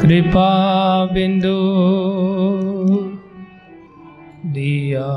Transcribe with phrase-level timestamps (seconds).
[0.00, 0.50] कृपा
[1.12, 1.58] बिंदु
[4.56, 5.08] दिया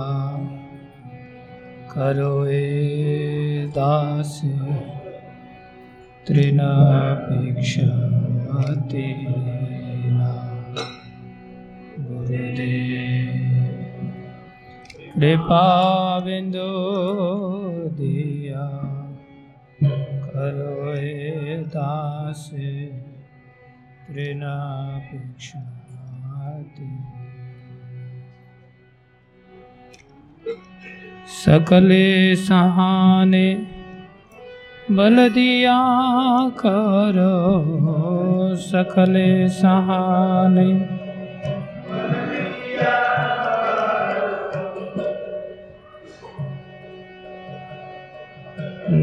[1.92, 4.34] करो ए दास
[6.28, 7.90] तृणापेक्षा
[12.08, 13.30] गुरुदेव
[15.16, 15.66] कृपा
[16.26, 16.70] बिंदु
[18.02, 18.68] दिया
[20.26, 22.44] करो ए दास।
[24.14, 25.62] तृणापेक्षाति
[31.36, 33.48] सकले सहाने
[34.92, 35.78] बल दिया
[36.60, 37.36] करो।
[38.64, 40.68] सकले सहाने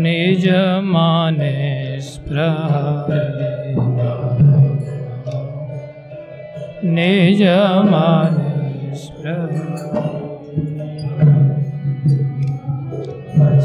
[0.02, 0.48] निज
[0.84, 1.54] माने
[2.00, 2.48] निज
[7.90, 8.48] माने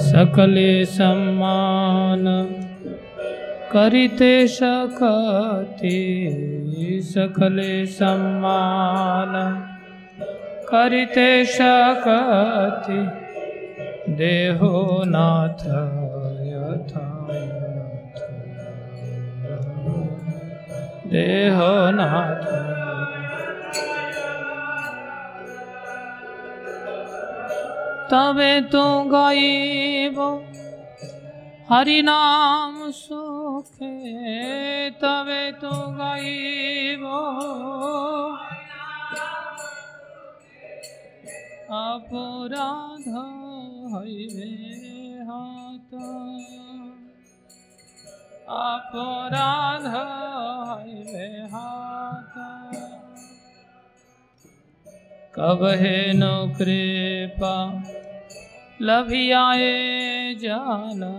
[0.03, 2.25] सकले सम्मान
[3.71, 5.91] करिते सकते
[7.03, 9.33] सकले सम्मान
[10.69, 12.97] करिते सकते
[14.15, 15.65] देहो नाथ
[16.47, 17.09] यथा
[21.07, 22.82] देहो नाथ
[28.09, 30.17] তবে তো গাইব
[31.69, 33.95] হরিনাম সুখে
[35.01, 37.03] তবে তো গাইব
[41.83, 43.05] অপরাধ
[43.93, 44.51] হইবে
[45.29, 45.91] হাত।
[48.65, 49.85] অপরাধ
[50.69, 52.35] হইবে হাত।
[55.35, 57.53] कब है नौ कृपा
[58.81, 59.69] लभियाए
[60.41, 61.09] जाना,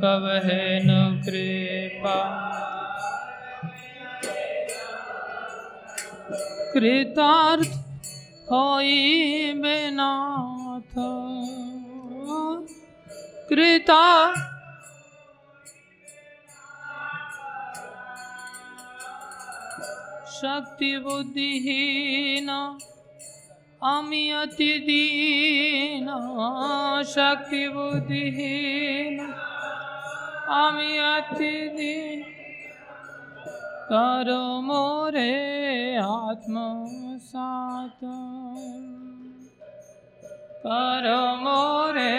[0.00, 2.16] कब है नौ कृपा
[6.74, 7.72] कृतार्थ
[8.50, 10.92] होई बेनाथ
[13.48, 14.02] कृता
[20.36, 22.58] शक्ति बुद्धिहीना
[23.85, 26.05] আমি অতি দীন
[27.07, 29.13] শক্তি বুদ্ধিহীন
[30.61, 32.19] আমি অতি দীন
[33.91, 34.29] कर
[34.63, 35.31] मोरे
[36.01, 37.99] आत्मसात
[40.63, 41.07] कर
[41.41, 42.13] मोरे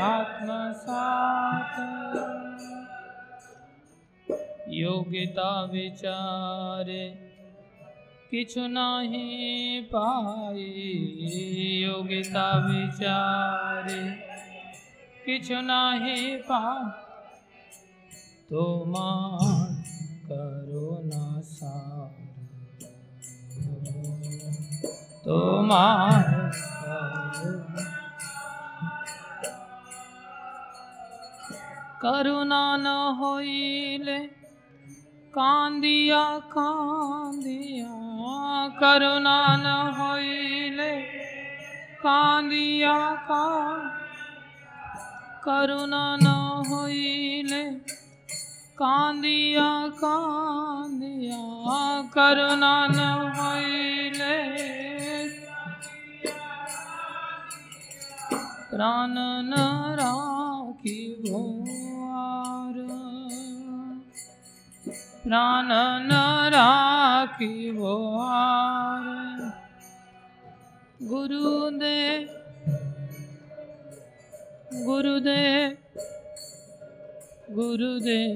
[0.00, 1.78] आत्मसात
[4.74, 7.04] योग्यता विचारे
[8.33, 10.63] किछु नाही पाए,
[11.81, 13.99] योग्यता विचारे।
[15.25, 16.61] किछु नाही पा
[18.49, 19.75] तुमार
[20.29, 22.09] तो करुणा सार।
[25.25, 26.49] तुमार
[27.23, 27.51] तो
[32.01, 32.87] करुणा न
[33.19, 34.42] होइले
[35.35, 37.93] कांदिया कांदिया,
[38.81, 39.65] करुणा न
[39.97, 40.91] होइले
[42.03, 42.93] कांदिया
[43.29, 43.45] का,
[45.45, 46.33] करुणा न
[46.67, 47.63] होइले
[48.77, 49.69] कांदिया
[50.03, 51.41] कांदिया,
[52.15, 54.37] करुणा न होइले
[58.71, 59.17] प्राण
[59.49, 59.63] न
[59.99, 61.41] राखी भो
[65.23, 65.69] प्राण
[66.07, 66.15] न
[66.53, 67.91] राखिबो
[71.11, 72.27] गुरुदेव
[74.85, 75.71] गुरुदेव
[77.55, 78.35] गुरुदेव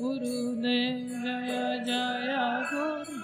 [0.00, 2.36] गुरुदेव जय जय
[2.72, 3.16] गुरु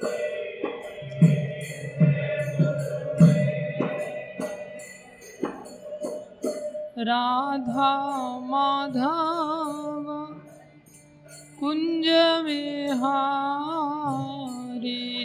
[0.00, 0.27] Thank you.
[6.98, 7.90] राधा
[8.50, 10.06] माधव
[11.60, 12.06] कुंज
[12.44, 12.94] विहारी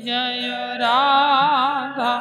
[0.05, 0.49] जय
[0.81, 2.13] राधा।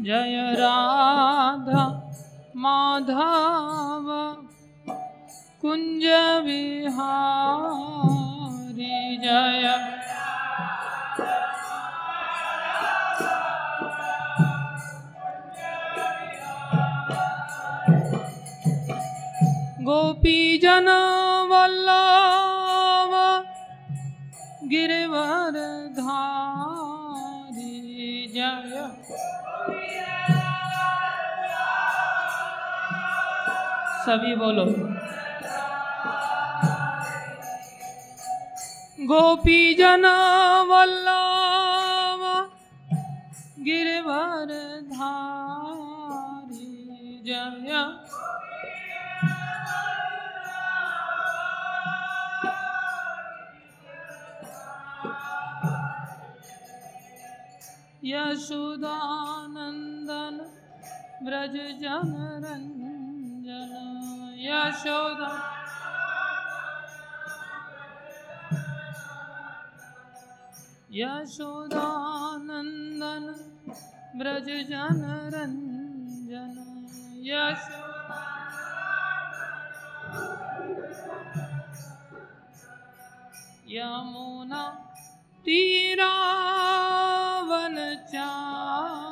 [0.00, 1.84] जय राधा
[2.56, 4.06] माधव
[5.62, 6.04] कुंज
[6.44, 7.16] विहारी
[9.16, 9.66] जय
[19.86, 20.88] गोपी जन
[21.50, 23.12] वल्लभ
[24.64, 25.58] गिरवर
[25.98, 27.74] धारी
[28.34, 28.72] जय।
[34.06, 34.64] सभी बोलो।
[39.04, 40.06] गोपी जन
[40.70, 42.22] वल्लभ
[43.60, 44.52] गिरवर
[44.90, 46.72] धारी
[47.26, 47.82] जय।
[58.08, 58.86] यशोदानन्दन
[61.26, 63.72] व्रज जनरञ्जन
[64.46, 65.30] यशोदा।
[70.98, 72.04] यशोदानन्दन
[74.18, 76.54] व्रज जनरञ्जन
[77.28, 77.84] यशो
[83.68, 84.62] यमुना
[85.44, 86.12] तीरा।
[87.66, 89.05] जान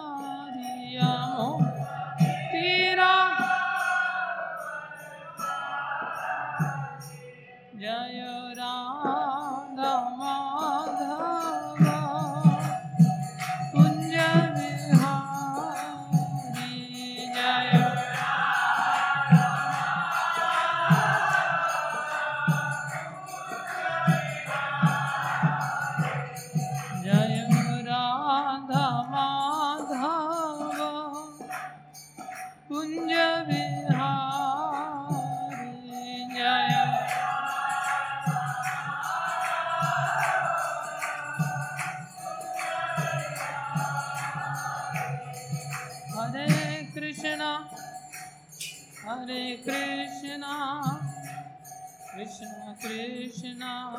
[52.84, 53.96] Krishna,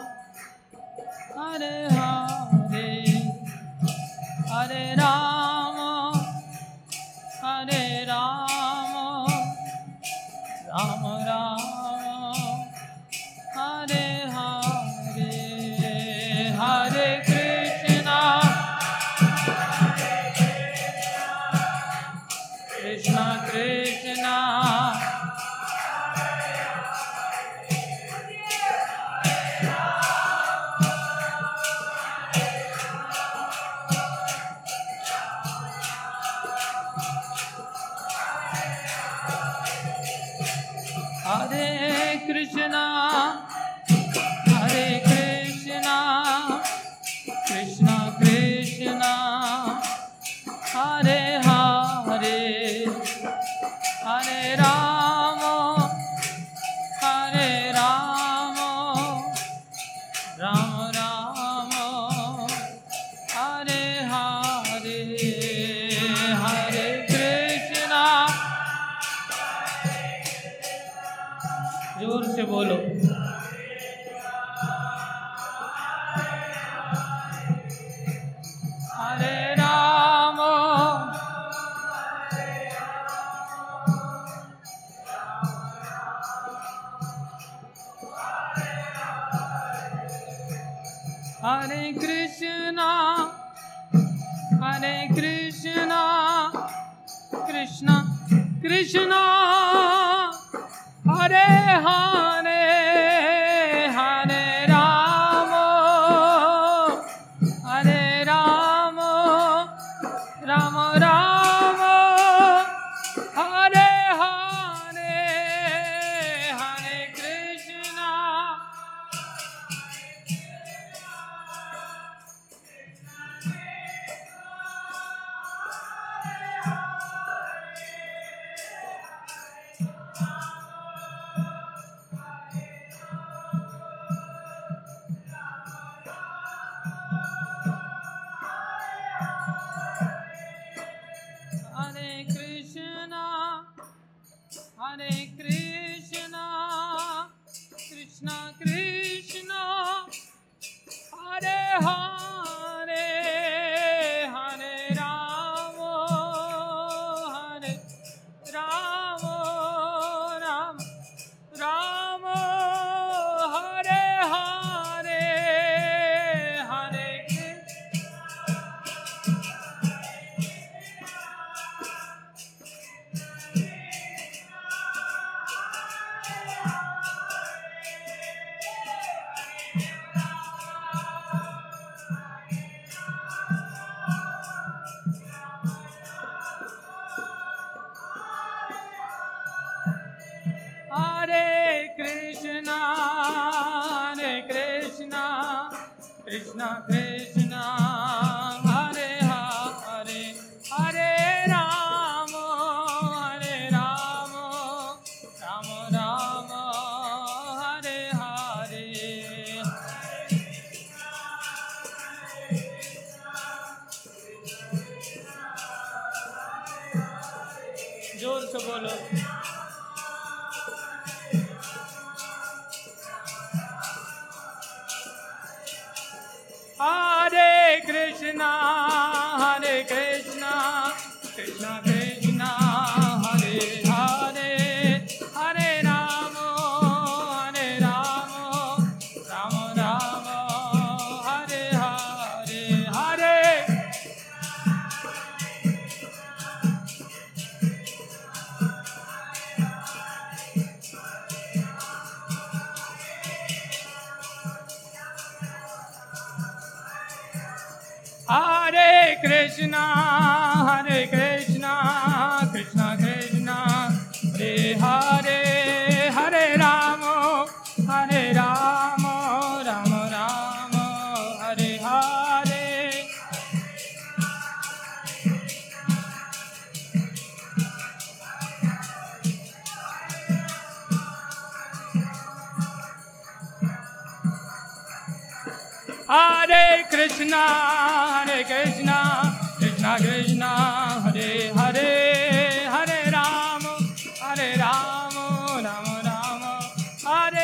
[1.34, 3.04] Hare Hare,
[4.48, 5.35] Hare Rama.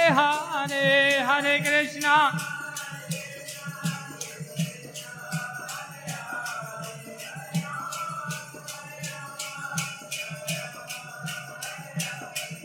[0.09, 2.31] Hare Hare, Krishna.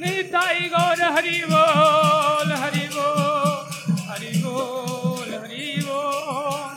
[0.00, 6.75] Nitai गौर हरि बोल हरि बोल हरि बोल हरि बोल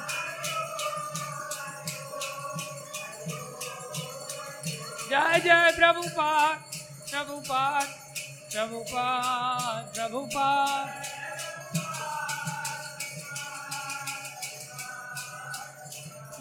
[5.09, 6.57] जय जय प्रभुपाद
[7.11, 7.98] प्रभुपाद
[8.59, 10.87] प्रभुपाद प्रभुपाद।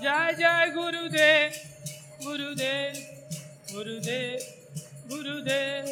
[0.02, 1.52] जय जय गुरुदेव
[2.24, 2.96] गुरुदेव
[3.74, 4.38] गुरुदेव
[5.08, 5.86] गुरुदेव।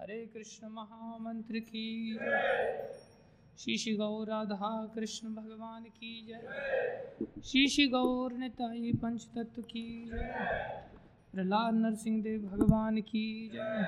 [0.00, 3.11] हरे कृष्ण महामंत्र की जय।
[3.58, 10.04] श्री श्री गौर राधा कृष्ण भगवान की जय। श्री श्री गौर निताई पंच तत्व की
[10.04, 10.86] जय।
[11.32, 13.86] प्रहलाद नरसिंह देव भगवान की जय।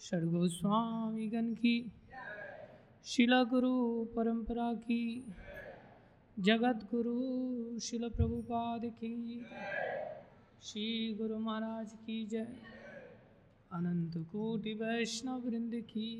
[0.00, 1.92] षडगो स्वामी गण की
[3.04, 5.32] शिला गुरु परंपरा की
[6.38, 9.46] जगत गुरु शिल प्रभुपाद की
[10.62, 12.46] श्री गुरु महाराज की जय।
[13.72, 16.12] अनंत कोटि वैष्णव वृंद की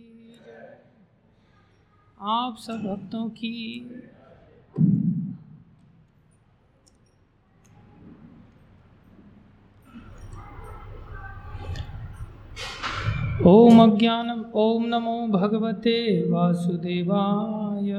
[0.46, 0.93] जय।
[2.21, 3.90] आप सब भक्तों की
[13.47, 17.92] ओम अज्ञान ओम नमो भगवते वासुदेवाय।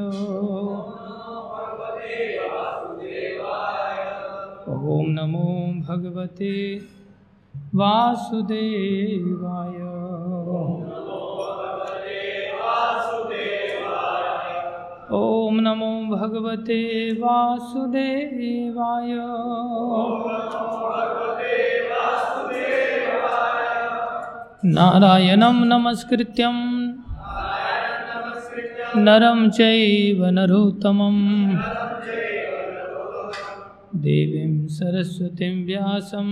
[4.74, 5.48] ओम नमो
[5.88, 6.54] भगवते
[7.76, 10.05] वासुदेवाय।
[15.12, 19.12] ओम नमो भगवते वासुदेवाय।
[24.66, 26.56] नारायणं नमस्कृत्यं।
[28.96, 31.18] नरं चैव नरोत्तमं
[33.96, 36.28] देवीं सरस्वतीं व्यासं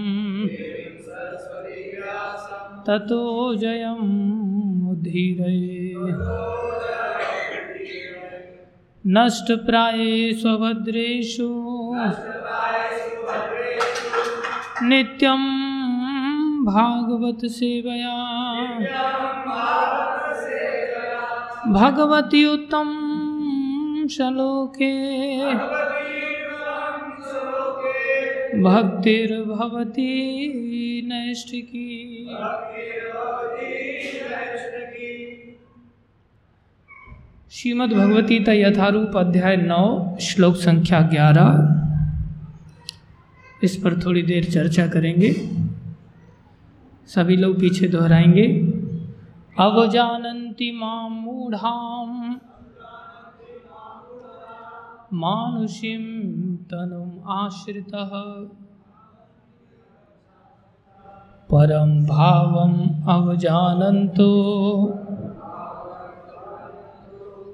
[2.88, 4.04] ततो जयमुद्धीरये
[9.08, 11.48] नष्टप्राये स्वभद्रेषु
[14.84, 15.42] नित्यं
[16.66, 18.16] भागवत सेवया
[21.74, 22.88] भगवती उत्तम
[24.12, 24.94] श्लोके।
[28.64, 30.12] भक्तिर्भवती
[31.08, 31.90] नैष्टिकी
[37.54, 41.50] श्रीमद् भगवती यथारूप अध्याय नौ, श्लोक संख्या ग्यारह।
[43.64, 45.34] इस पर थोड़ी देर चर्चा करेंगे।
[47.06, 48.44] सभी लोग पीछे दोहराएँगे।
[49.60, 52.40] अवजानन्ति माँ मूढ़ाम
[55.14, 58.10] मानुषीं तनुम् आश्रितः
[61.52, 63.04] परं भावम्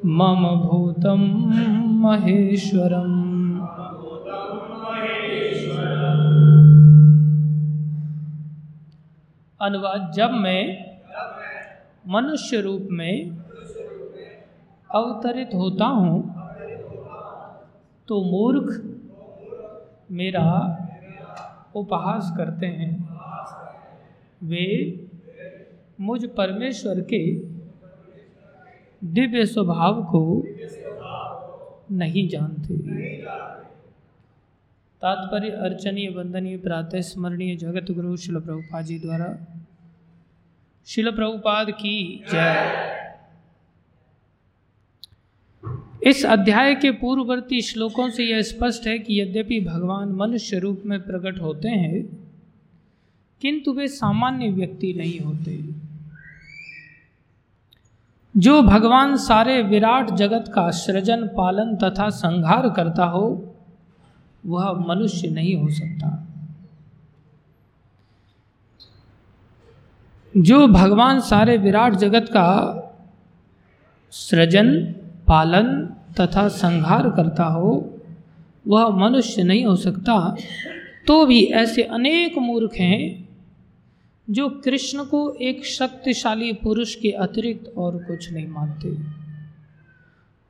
[0.05, 1.21] मम भूतं
[2.01, 3.15] महेश्वरम्।
[9.59, 10.63] अनुवाद, जब मैं
[12.07, 13.37] मनुष्य रूप में
[14.89, 16.17] अवतरित होता हूँ
[18.07, 18.69] तो मूर्ख
[20.11, 20.47] मेरा
[21.75, 22.91] उपहास करते हैं।
[24.43, 24.67] वे
[26.01, 27.23] मुझ परमेश्वर के
[29.03, 30.43] दिव्य स्वभाव को
[31.91, 32.77] नहीं जानते।
[35.01, 39.47] तात्पर्य अर्चनीय, वंदनीय, प्रातः स्मरणीय जगत गुरु शिल प्रभुपाद जी द्वारा।
[40.85, 42.95] शिल प्रभुपाद की जय।
[46.07, 51.01] इस अध्याय के पूर्ववर्ती श्लोकों से यह स्पष्ट है कि यद्यपि भगवान मनुष्य रूप में
[51.01, 52.03] प्रकट होते हैं,
[53.41, 55.88] किंतु वे सामान्य व्यक्ति नहीं होते।
[58.37, 63.55] जो भगवान सारे विराट जगत का सृजन, पालन तथा संहार करता हो,
[64.45, 66.27] वह मनुष्य नहीं हो सकता।
[70.37, 72.49] जो भगवान सारे विराट जगत का
[74.11, 74.93] सृजन,
[75.27, 75.85] पालन
[76.19, 77.93] तथा संहार करता हो,
[78.67, 80.35] वह मनुष्य नहीं हो सकता
[81.07, 83.28] तो भी ऐसे अनेक मूर्ख हैं
[84.29, 89.19] जो कृष्ण को एक शक्तिशाली पुरुष के अतिरिक्त और कुछ नहीं मानते।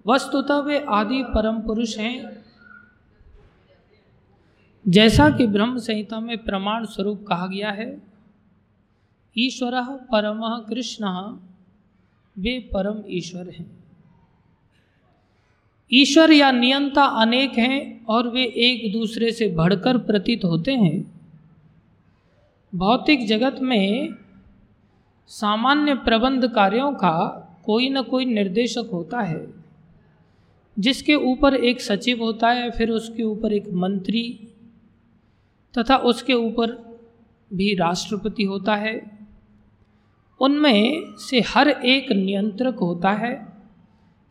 [0.08, 2.46] वस्तुतः वे आदि परम पुरुष हैं।
[4.88, 8.02] जैसा कि ब्रह्म संहिता में प्रमाण स्वरूप कहा गया है,
[9.38, 11.06] ईश्वर परम कृष्ण,
[12.38, 13.84] वे परम ईश्वर हैं।
[15.94, 21.19] ईश्वर या नियंता अनेक हैं और वे एक दूसरे से बढ़कर प्रतीत होते हैं।
[22.76, 24.10] भौतिक जगत में
[25.28, 29.54] सामान्य प्रबंध कार्यों का कोई न कोई निर्देशक होता है।
[30.80, 34.48] जिसके ऊपर एक सचिव होता है, फिर उसके ऊपर एक मंत्री
[35.78, 36.98] तथा उसके ऊपर
[37.54, 39.20] भी राष्ट्रपति होता है।
[40.42, 43.48] उनमें से हर एक नियंत्रक होता है,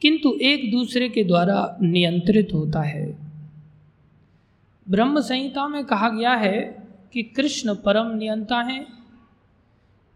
[0.01, 3.19] किंतु एक दूसरे के द्वारा नियंत्रित होता है।
[4.91, 6.78] ब्रह्म संहिता में कहा गया है
[7.13, 8.87] कि कृष्ण परम नियंता हैं।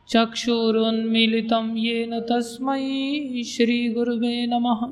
[0.10, 4.88] चक्षुरुन्मीलितं येन तस्मै श्रीगुरुवे नमः।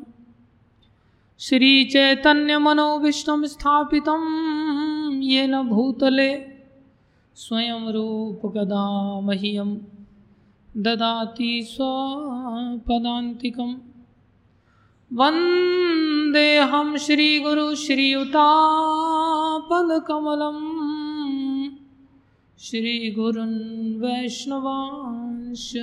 [1.39, 4.23] श्रीचैतन्यमनोविष्णं स्थापितं
[5.21, 6.45] येन भूतले
[7.36, 9.78] स्वयं रूपकदा मह्यं
[10.78, 13.76] ददाति स्वपदान्तिकम्
[15.13, 16.97] वन्देऽहं
[19.58, 20.58] श्रीगुरुश्रीयुतापदकमलं
[22.60, 25.78] श्रीगुरुन् वैष्णवांश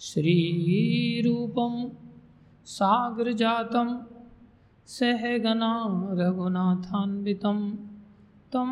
[0.00, 1.88] श्रीरूपं
[2.64, 3.98] साग्रजातं
[4.86, 7.70] सहगना रघुनाथान्वितं
[8.52, 8.70] तं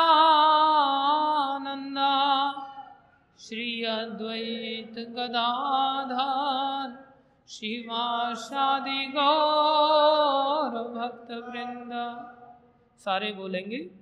[3.40, 6.88] श्री अद्वैत गदाधर,
[7.49, 11.92] शिवाशादि गौर भक्त वृंद
[12.99, 14.01] सारे बोलेंगे?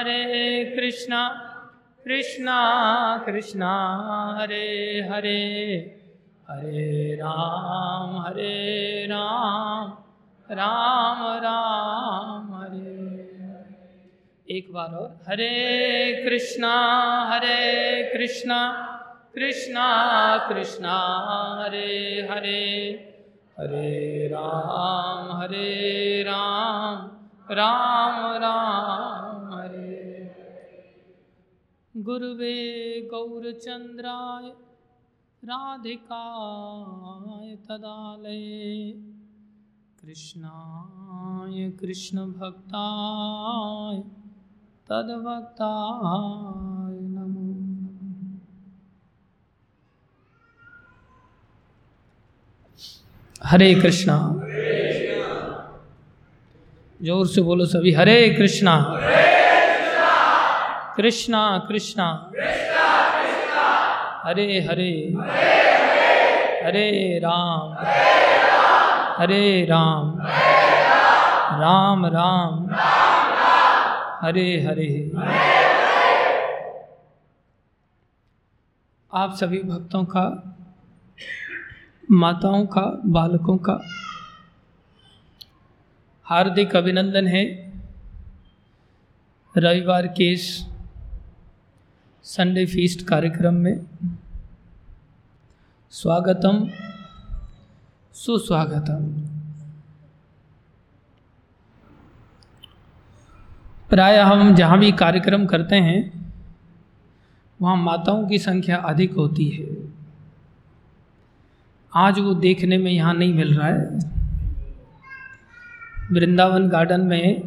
[0.00, 1.28] हरे कृष्णा
[2.04, 2.58] कृष्णा
[3.26, 3.72] कृष्णा,
[4.40, 4.66] हरे
[5.12, 5.40] हरे
[6.50, 9.92] हरे राम हरे राम
[10.50, 12.96] राम राम, हरे।
[14.56, 15.52] एक बार और, हरे
[16.24, 16.72] कृष्णा
[17.32, 18.60] हरे कृष्णा
[19.34, 19.86] कृष्णा
[20.48, 20.96] कृष्णा,
[21.60, 22.64] हरे हरे
[23.58, 27.08] हरे राम हरे राम
[27.50, 29.09] राम राम।
[32.00, 34.52] गुरुवे गौरचंद्राय,
[35.44, 38.92] राधिकाय तदालये।
[40.00, 44.02] कृष्णाय कृष्णभक्ताय
[44.88, 47.54] तद्भक्ताय नमो।
[53.44, 54.40] हरे कृष्णा।
[57.02, 59.00] ज़ोर से बोलो सभी, हरे कृष्णा।
[61.00, 62.30] कृष्णा कृष्णा।
[64.24, 65.14] हरे हरे।
[66.66, 67.74] हरे राम।
[69.22, 70.18] हरे राम।
[71.60, 72.68] राम राम।
[74.26, 75.10] हरे हरे।
[79.14, 80.56] आप सभी भक्तों का,
[82.10, 83.78] माताओं का, बालकों का
[86.24, 87.72] हार्दिक अभिनंदन है।
[89.58, 90.69] रविवार के इस
[92.30, 93.86] संडे फीस्ट कार्यक्रम में
[95.90, 96.70] स्वागतम,
[98.12, 99.06] सुस्वागतम।
[103.90, 106.32] प्राय हम जहाँ भी कार्यक्रम करते हैं,
[107.62, 109.92] वहाँ माताओं की संख्या अधिक होती है।
[111.94, 113.98] आज वो देखने में यहाँ नहीं मिल रहा है।
[116.12, 117.42] वृंदावन गार्डन में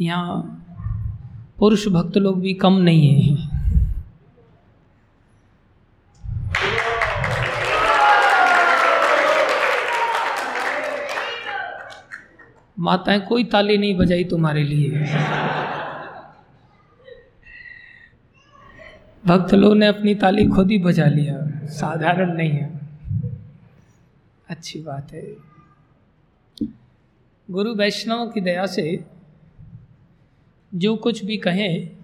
[0.00, 0.55] यहाँ
[1.58, 3.56] पुरुष भक्त लोग भी कम नहीं हैं।
[12.78, 14.90] माताएँ, कोई ताली नहीं बजाई तुम्हारे लिए।
[19.26, 22.80] भक्त लोगों ने अपनी ताली खुद ही बजा लिया। साधारण नहीं है।
[24.48, 25.34] अच्छी बात है।
[27.50, 29.15] गुरु वैष्णव की दया से
[30.74, 31.96] जो कुछ भी कहें,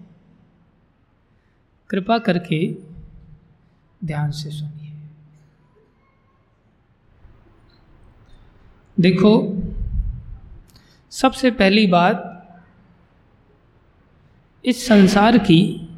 [1.89, 2.77] कृपा करके
[4.05, 4.93] ध्यान से सुनिए।
[8.99, 9.57] देखो,
[11.09, 12.29] सबसे पहली बात,
[14.65, 15.89] इस संसार की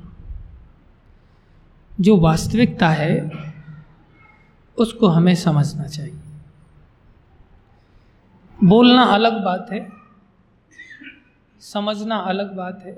[2.02, 3.32] जो वास्तविकता है,
[4.78, 6.20] उसको हमें समझना चाहिए।
[8.64, 9.95] बोलना अलग बात है
[11.66, 12.98] समझना अलग बात है।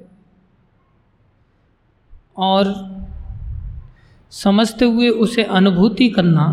[2.38, 2.74] और
[4.32, 6.46] समझते हुए उसे अनुभूति करना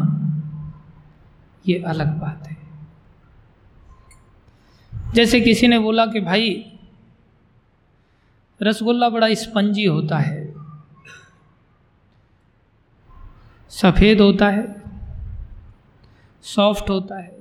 [1.68, 2.56] ये अलग बात है।
[5.14, 6.78] जैसे किसी ने बोला कि भाई,
[8.62, 10.54] रसगुल्ला बड़ा स्पंजी होता है,
[13.70, 14.82] सफ़ेद होता है,
[16.42, 17.36] सॉफ्ट होता है,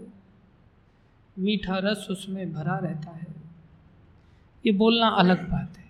[1.39, 3.32] मीठा रस उसमें भरा रहता है।
[4.65, 5.83] ये बोलना अलग बात है।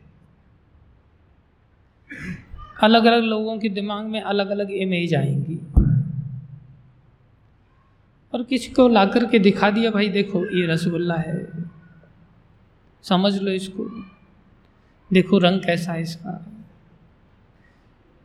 [2.83, 5.59] अलग अलग लोगों के दिमाग में अलग अलग इमेज आएँगी।
[8.33, 11.47] और किसी को ला कर के दिखा दिया, भाई देखो, ये रसगुल्ला है।
[13.03, 14.05] समझ लो इसको।
[15.13, 16.45] देखो रंग कैसा है इसका।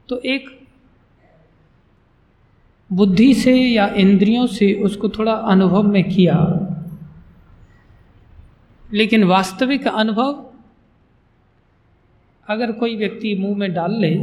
[0.09, 0.67] तो एक
[2.93, 6.65] बुद्धि से या इंद्रियों से उसको थोड़ा अनुभव में किया।
[8.89, 10.45] लेकिन वास्तविक अनुभव,
[12.47, 14.15] अगर कोई व्यक्ति मुँह में डाल ले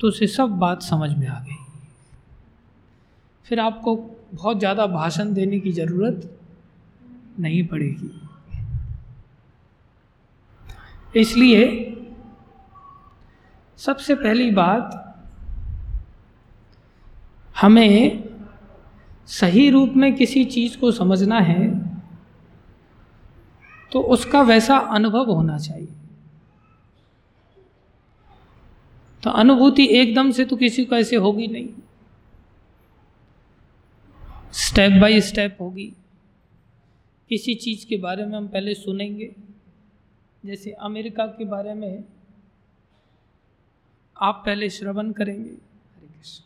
[0.00, 1.56] तो उसे सब बात समझ में आ गई।
[3.46, 3.94] फिर आपको
[4.34, 6.30] बहुत ज़्यादा भाषण देने की ज़रूरत
[7.40, 8.10] नहीं पड़ेगी।
[11.14, 11.62] इसलिए
[13.78, 15.00] सबसे पहली बात,
[17.56, 18.22] हमें
[19.28, 21.93] सही रूप में किसी चीज़ को समझना है
[23.94, 25.88] तो उसका वैसा अनुभव होना चाहिए।
[29.24, 31.68] तो अनुभूति एकदम से तो किसी को ऐसे होगी नहीं।
[34.52, 35.92] स्टेप बाय स्टेप होगी।
[37.28, 39.36] किसी चीज़ के बारे में हम पहले सुनेंगे।
[40.46, 42.04] जैसे अमेरिका के बारे में
[44.22, 46.44] आप पहले श्रवण करेंगे। हरे कृष्ण।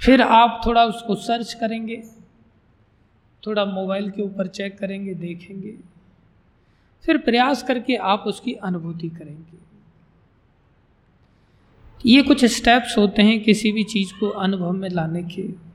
[0.00, 2.02] फिर आप थोड़ा उसको सर्च करेंगे।
[3.46, 5.74] थोड़ा मोबाइल के ऊपर चेक करेंगे, देखेंगे।
[7.02, 9.62] फिर प्रयास करके आप उसकी अनुभूति करेंगे।
[12.06, 15.72] ये कुछ स्टेप्स होते हैं किसी भी चीज़ को अनुभव में लाने के।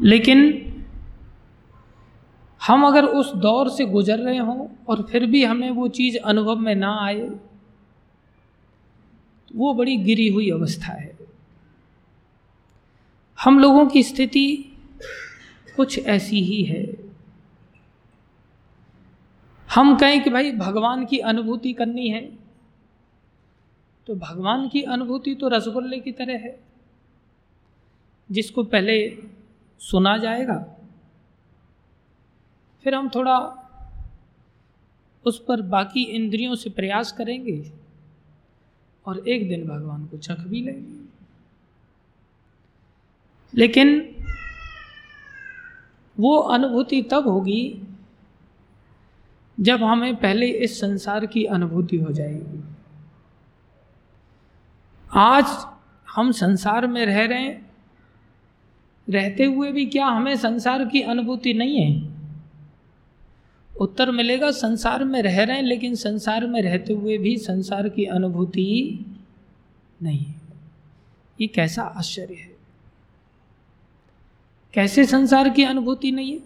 [0.00, 0.64] लेकिन
[2.66, 6.56] हम अगर उस दौर से गुजर रहे हों और फिर भी हमें वो चीज़ अनुभव
[6.56, 7.40] में ना आए तो
[9.54, 11.17] वो बड़ी गिरी हुई अवस्था है।
[13.38, 14.46] हम लोगों की स्थिति
[15.76, 16.84] कुछ ऐसी ही है।
[19.68, 22.22] हम कहें कि भाई भगवान की अनुभूति करनी है
[24.06, 26.58] तो भगवान की अनुभूति तो रसगुल्ले की तरह है।
[28.30, 28.96] जिसको पहले
[29.80, 30.56] सुना जाएगा,
[32.84, 33.38] फिर हम थोड़ा
[35.24, 37.72] उस पर बाकी इंद्रियों से प्रयास करेंगे
[39.06, 41.07] और एक दिन भगवान को चख भी लेंगे।
[43.54, 44.16] लेकिन
[46.20, 47.82] वो अनुभूति तब होगी
[49.60, 52.64] जब हमें पहले इस संसार की अनुभूति हो जाएगी।
[55.14, 55.66] आज
[56.14, 57.70] हम संसार में रह रहे हैं,
[59.10, 62.18] रहते हुए भी क्या हमें संसार की अनुभूति नहीं है?
[63.80, 68.04] उत्तर मिलेगा, संसार में रह रहे हैं, लेकिन संसार में रहते हुए भी संसार की
[68.04, 69.04] अनुभूति
[70.02, 70.34] नहीं है।
[71.40, 72.47] ये कैसा आश्चर्य है।
[74.74, 76.40] कैसे संसार की अनुभूति नहीं है?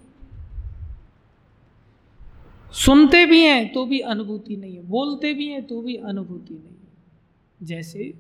[2.73, 6.65] सुनते भी हैं तो भी अनुभूति नहीं है। बोलते भी हैं तो भी अनुभूति नहीं
[6.65, 8.15] है। जैसे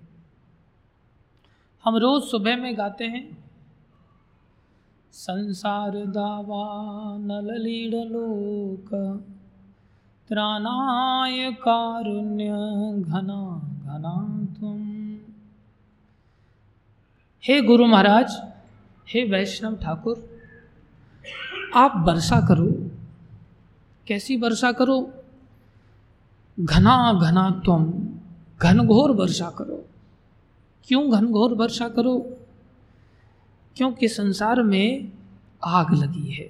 [1.85, 3.45] हम रोज सुबह में गाते हैं,
[5.12, 6.67] संसार दावा
[7.19, 8.88] नललीडलोक
[10.29, 12.49] त्राणाय कारुण्य
[13.03, 13.43] घना
[13.85, 14.15] घना
[14.61, 14.79] तुम।
[17.43, 18.52] हे गुरु महाराज
[19.09, 20.41] हे वैष्णव ठाकुर,
[21.75, 22.91] आप वर्षा करो।
[24.07, 25.15] कैसी वर्षा करो?
[26.61, 28.09] घना घना तुम
[28.62, 29.87] घनघोर वर्षा करो।
[30.85, 32.37] क्यों घनघोर वर्षा करो?
[33.77, 35.12] क्योंकि संसार में
[35.65, 36.49] आग लगी है।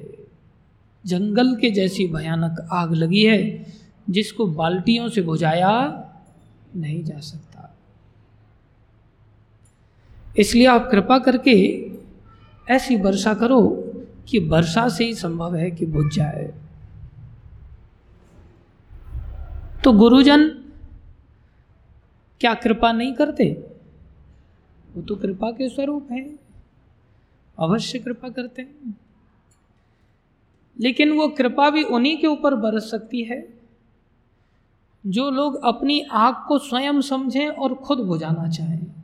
[1.06, 3.66] जंगल के जैसी भयानक आग लगी है,
[4.10, 6.04] जिसको बाल्टियों से बुझाया
[6.76, 7.76] नहीं जा सकता।
[10.38, 11.91] इसलिए आप कृपा करके
[12.70, 13.84] ऐसी वर्षा करो
[14.28, 16.54] कि वर्षा से ही संभव है कि बुझ जाए।
[19.84, 20.48] तो गुरुजन
[22.40, 23.66] क्या कृपा नहीं करते?
[24.94, 26.38] वो तो कृपा के स्वरूप है,
[27.58, 29.00] अवश्य कृपा करते हैं।
[30.80, 33.60] लेकिन वो कृपा भी उन्हीं के ऊपर बरस सकती है,
[35.06, 39.01] जो लोग अपनी आग को स्वयं समझें और खुद बुझाना चाहें।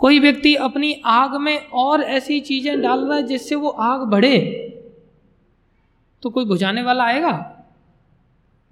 [0.00, 4.66] कोई व्यक्ति अपनी आग में और ऐसी चीज़ें डाल रहा है जिससे वो आग बढ़े
[6.22, 7.62] तो कोई बुझाने वाला आएगा?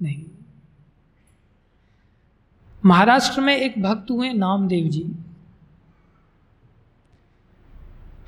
[0.03, 0.25] नहीं।
[2.85, 5.13] महाराष्ट्र में एक भक्त हुए नामदेव जी।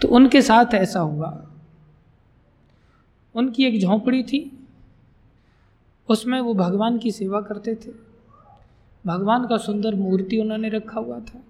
[0.03, 1.47] तो उनके साथ ऐसा हुआ।
[3.35, 4.67] उनकी एक झोंपड़ी थी।
[6.09, 7.91] उसमें वो भगवान की सेवा करते थे।
[9.07, 11.43] भगवान का सुंदर मूर्ति उन्होंने रखा हुआ था।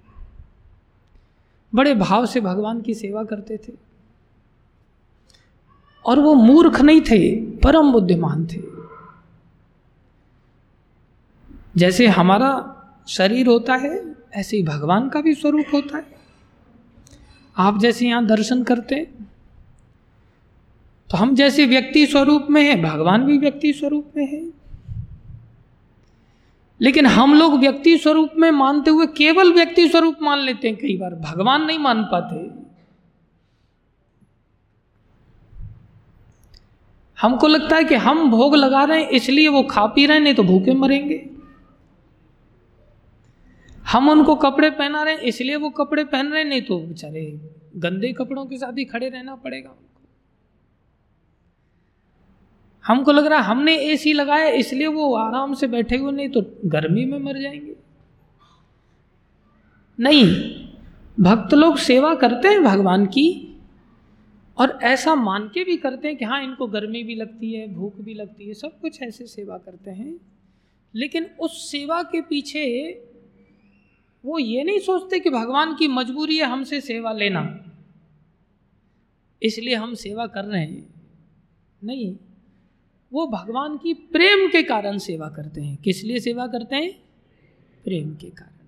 [1.73, 3.73] बड़े भाव से भगवान की सेवा करते थे।
[6.05, 8.61] और वो मूर्ख नहीं थे, परम बुद्धिमान थे।
[11.77, 12.53] जैसे हमारा
[13.09, 16.19] शरीर होता है, ऐसे ही भगवान का भी स्वरूप होता है।
[17.57, 19.29] आप जैसे यहाँ दर्शन करते हैं
[21.11, 24.60] तो हम जैसे व्यक्ति स्वरूप में हैं, भगवान भी व्यक्ति स्वरूप में है।
[26.81, 30.97] लेकिन हम लोग व्यक्ति स्वरूप में मानते हुए केवल व्यक्ति स्वरूप मान लेते हैं, कई
[30.97, 32.49] बार भगवान नहीं मान पाते।
[37.19, 40.25] हमको लगता है कि हम भोग लगा रहे हैं, इसलिए वो खा पी रहे हैं,
[40.25, 41.27] नहीं तो भूखे मरेंगे।
[43.89, 47.25] हम उनको कपड़े पहना रहे हैं, इसलिए वो कपड़े पहन रहे हैं, नहीं तो बेचारे
[47.77, 49.77] गंदे कपड़ों के साथ ही खड़े रहना पड़ेगा।
[52.91, 56.43] हमको लग रहा है हमने एसी लगाया, इसलिए वो आराम से बैठे हुए, नहीं तो
[56.67, 57.77] गर्मी में मर जाएँगे।
[60.01, 60.25] नहीं,
[61.21, 63.57] भक्त लोग सेवा करते हैं भगवान की
[64.59, 67.97] और ऐसा मान के भी करते हैं कि हाँ इनको गर्मी भी लगती है, भूख
[67.97, 70.21] भी लगती है, सब कुछ ऐसे सेवा करते हैं।
[70.95, 72.93] लेकिन उस सेवा के पीछे
[74.25, 77.65] वो ये नहीं सोचते कि भगवान की मजबूरी है हमसे सेवा लेना।
[79.43, 80.95] इसलिए हम सेवा कर रहे हैं।
[81.85, 82.17] नहीं
[83.13, 86.93] वो भगवान की प्रेम के कारण सेवा करते हैं। किस लिए सेवा करते हैं?
[87.85, 88.67] प्रेम के कारण।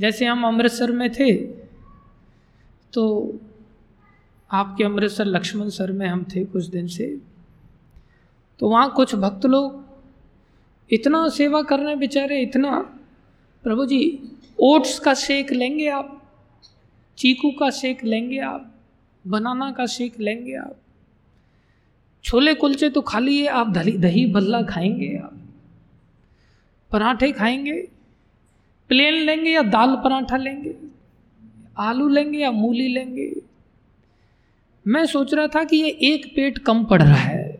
[0.00, 1.34] जैसे हम अमृतसर में थे
[2.92, 3.02] तो
[4.50, 7.06] आपके अमृतसर लक्ष्मण सर में हम थे कुछ दिन से।
[8.58, 9.82] तो वहाँ कुछ भक्त लोग
[10.90, 12.80] इतना सेवा कर रहे बेचारे, इतना,
[13.62, 14.02] प्रभु जी,
[14.60, 16.22] ओट्स का शेक लेंगे आप,
[17.18, 18.74] चीकू का शेक लेंगे आप,
[19.26, 20.76] बनाना का शेक लेंगे आप
[22.24, 25.38] छोले कुलचे तो खा लिए, आप दही दही बल्ला खाएँगे आप।
[26.90, 27.80] पराठे खाएँगे,
[28.90, 30.74] प्लेन लेंगे या दाल पराठा लेंगे,
[31.78, 33.30] आलू लेंगे या मूली लेंगे।
[34.86, 37.58] मैं सोच रहा था कि ये एक पेट कम पड़ रहा है।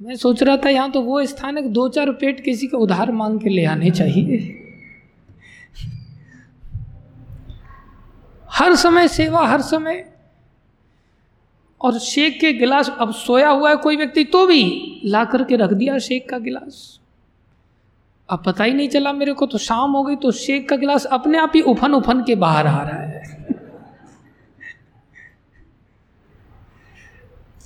[0.00, 3.12] मैं सोच रहा था यहाँ तो वो स्थान है दो चार पेट किसी का उधार
[3.12, 4.36] मांग के ले आने चाहिए।
[8.50, 10.04] हर समय सेवा, हर समय
[11.80, 15.72] और शेक के गिलास, अब सोया हुआ है कोई व्यक्ति तो भी, ला करके रख
[15.72, 17.00] दिया शेक का गिलास।
[18.28, 21.06] अब पता ही नहीं चला मेरे को तो शाम हो गई तो शेक का गिलास
[21.06, 23.46] अपने आप ही उफन उफन के बाहर आ रहा है।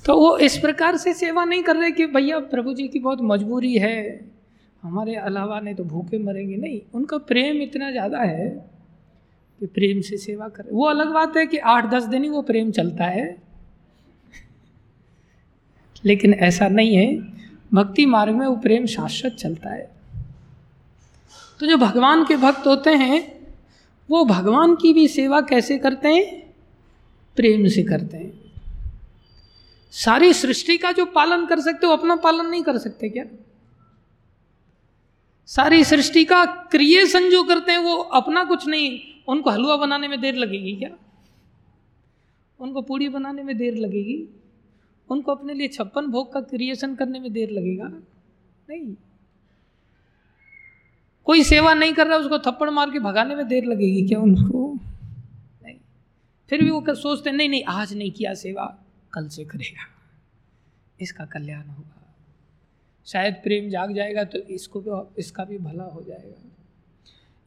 [0.05, 3.19] तो वो इस प्रकार से सेवा नहीं कर रहे कि भैया प्रभु जी की बहुत
[3.21, 4.29] मजबूरी है,
[4.83, 8.49] हमारे अलावा नहीं तो भूखे मरेंगे। नहीं, उनका प्रेम इतना ज़्यादा है
[9.61, 12.41] कि प्रेम से सेवा करे। वो अलग बात है कि आठ दस दिन ही वो
[12.41, 13.52] प्रेम चलता है।
[16.05, 17.15] लेकिन ऐसा नहीं है।
[17.73, 19.91] भक्ति मार्ग में वो प्रेम शाश्वत चलता है।
[21.59, 23.47] तो जो भगवान के भक्त होते हैं,
[24.09, 26.53] वो भगवान की भी सेवा कैसे करते हैं?
[27.35, 28.53] प्रेम से करते हैं।
[29.91, 33.25] सारी सृष्टि का जो पालन कर सकते हो अपना पालन नहीं कर सकते क्या?
[35.47, 40.21] सारी सृष्टि का क्रिएशन जो करते हैं, वो अपना कुछ नहीं। उनको हलवा बनाने में
[40.21, 40.89] देर लगेगी क्या?
[42.59, 44.42] उनको पूड़ी बनाने में देर लगेगी?
[45.13, 47.87] उनको अपने लिए छप्पन भोग का क्रिएशन करने में देर लगेगा?
[48.69, 48.95] नहीं।
[51.25, 54.79] कोई सेवा नहीं कर रहा, उसको थप्पड़ मार के भगाने में देर लगेगी क्या उनको?
[55.63, 55.75] नहीं।
[56.49, 58.77] फिर भी वो सोचते नहीं नहीं, आज नहीं किया सेवा,
[59.13, 59.89] कल से करेगा।
[61.01, 62.15] इसका कल्याण होगा।
[63.05, 66.51] शायद प्रेम जाग जाएगा तो इसको भी, इसका भी भला हो जाएगा।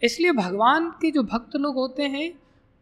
[0.02, 2.34] इसलिए भगवान के जो भक्त लोग होते हैं,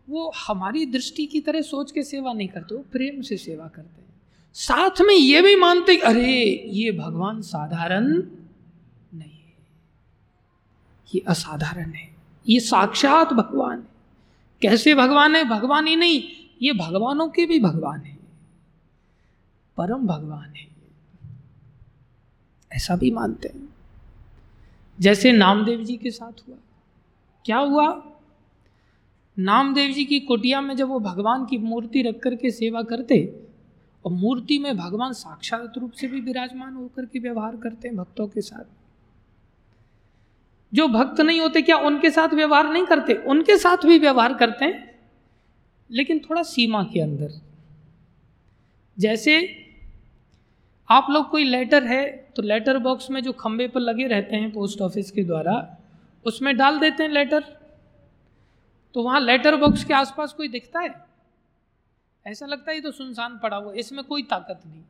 [0.08, 4.02] वो हमारी दृष्टि की तरह सोच के सेवा नहीं करते, वो प्रेम से सेवा करते
[4.02, 4.03] हैं।
[4.54, 8.06] साथ में ये भी मानते अरे, ये भगवान साधारण
[9.14, 9.52] नहीं है।
[11.14, 12.16] ये असाधारण है।
[12.48, 13.86] ये साक्षात भगवान है।
[14.62, 15.44] कैसे भगवान है?
[15.44, 16.22] भगवान ही नहीं,
[16.62, 18.18] ये भगवानों के भी भगवान है।
[19.76, 20.68] परम भगवान है।
[22.72, 23.68] ऐसा भी मानते हैं।
[25.00, 26.56] जैसे नामदेव जी के साथ हुआ।
[27.44, 28.06] क्या हुआ?
[29.38, 33.40] नामदेव जी की कुटिया में जब वो भगवान की मूर्ति रख करके सेवा करते
[34.04, 38.26] और मूर्ति में भगवान साक्षात रूप से भी विराजमान होकर के व्यवहार करते हैं भक्तों
[38.28, 38.64] के साथ।
[40.72, 43.14] जो भक्त नहीं होते, क्या उनके साथ व्यवहार नहीं करते?
[43.14, 44.98] उनके साथ भी व्यवहार करते हैं,
[45.90, 47.40] लेकिन थोड़ा सीमा के अंदर।
[48.96, 49.36] जैसे
[50.88, 52.04] आप लोग कोई लेटर है
[52.36, 55.76] तो लेटर बॉक्स में जो खंबे पर लगे रहते हैं पोस्ट ऑफ़िस के द्वारा,
[56.24, 57.44] उसमें डाल देते हैं लेटर।
[58.94, 60.94] तो वहाँ लेटर बॉक्स के आसपास कोई दिखता है?
[62.26, 64.82] ऐसा लगता है ये तो सुनसान पड़ा हुआ इसमें कोई ताकत नहीं।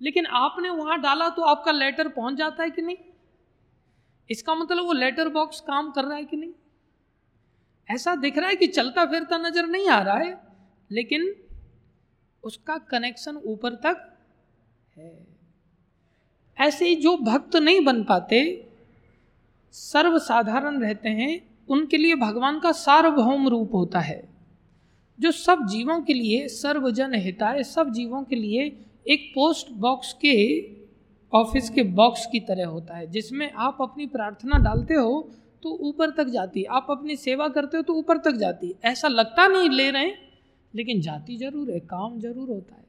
[0.00, 2.96] लेकिन आपने वहाँ डाला तो आपका लेटर पहुँच जाता है कि नहीं?
[4.30, 6.52] इसका मतलब वो लेटर बॉक्स काम कर रहा है कि नहीं?
[7.88, 10.36] ऐसा दिख रहा है कि चलता फिरता नज़र नहीं आ रहा है,
[10.90, 11.34] लेकिन
[12.44, 14.10] उसका कनेक्शन ऊपर तक
[14.96, 15.12] है।
[16.58, 18.40] ऐसे ही जो भक्त नहीं बन पाते,
[19.74, 24.22] सर्वसाधारण रहते हैं, उनके लिए भगवान का सार्वभौम रूप होता है।
[25.18, 28.64] जो सब जीवों के लिए, सर्वजन हिताय सब जीवों के लिए
[29.06, 30.34] एक पोस्ट बॉक्स के
[31.32, 35.30] ऑफ़िस के बॉक्स की तरह होता है, जिसमें आप अपनी प्रार्थना डालते हो
[35.62, 39.46] तो ऊपर तक जाती आप अपनी सेवा करते हो तो ऊपर तक जाती ऐसा लगता
[39.48, 40.16] नहीं ले रहे हैं,
[40.74, 42.82] लेकिन जाती ज़रूर है, काम ज़रूर होता है।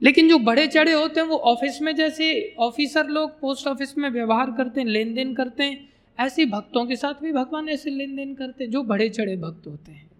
[0.00, 4.08] लेकिन जो बड़े चढ़े होते हैं, वो ऑफ़िस में जैसे ऑफिसर लोग पोस्ट ऑफ़िस में
[4.10, 5.88] व्यवहार करते हैं, लेन देन करते हैं
[6.20, 9.92] ऐसे भक्तों के साथ भी भगवान ऐसे लेन देन करते जो बड़े चढ़े भक्त होते
[9.92, 10.10] हैं।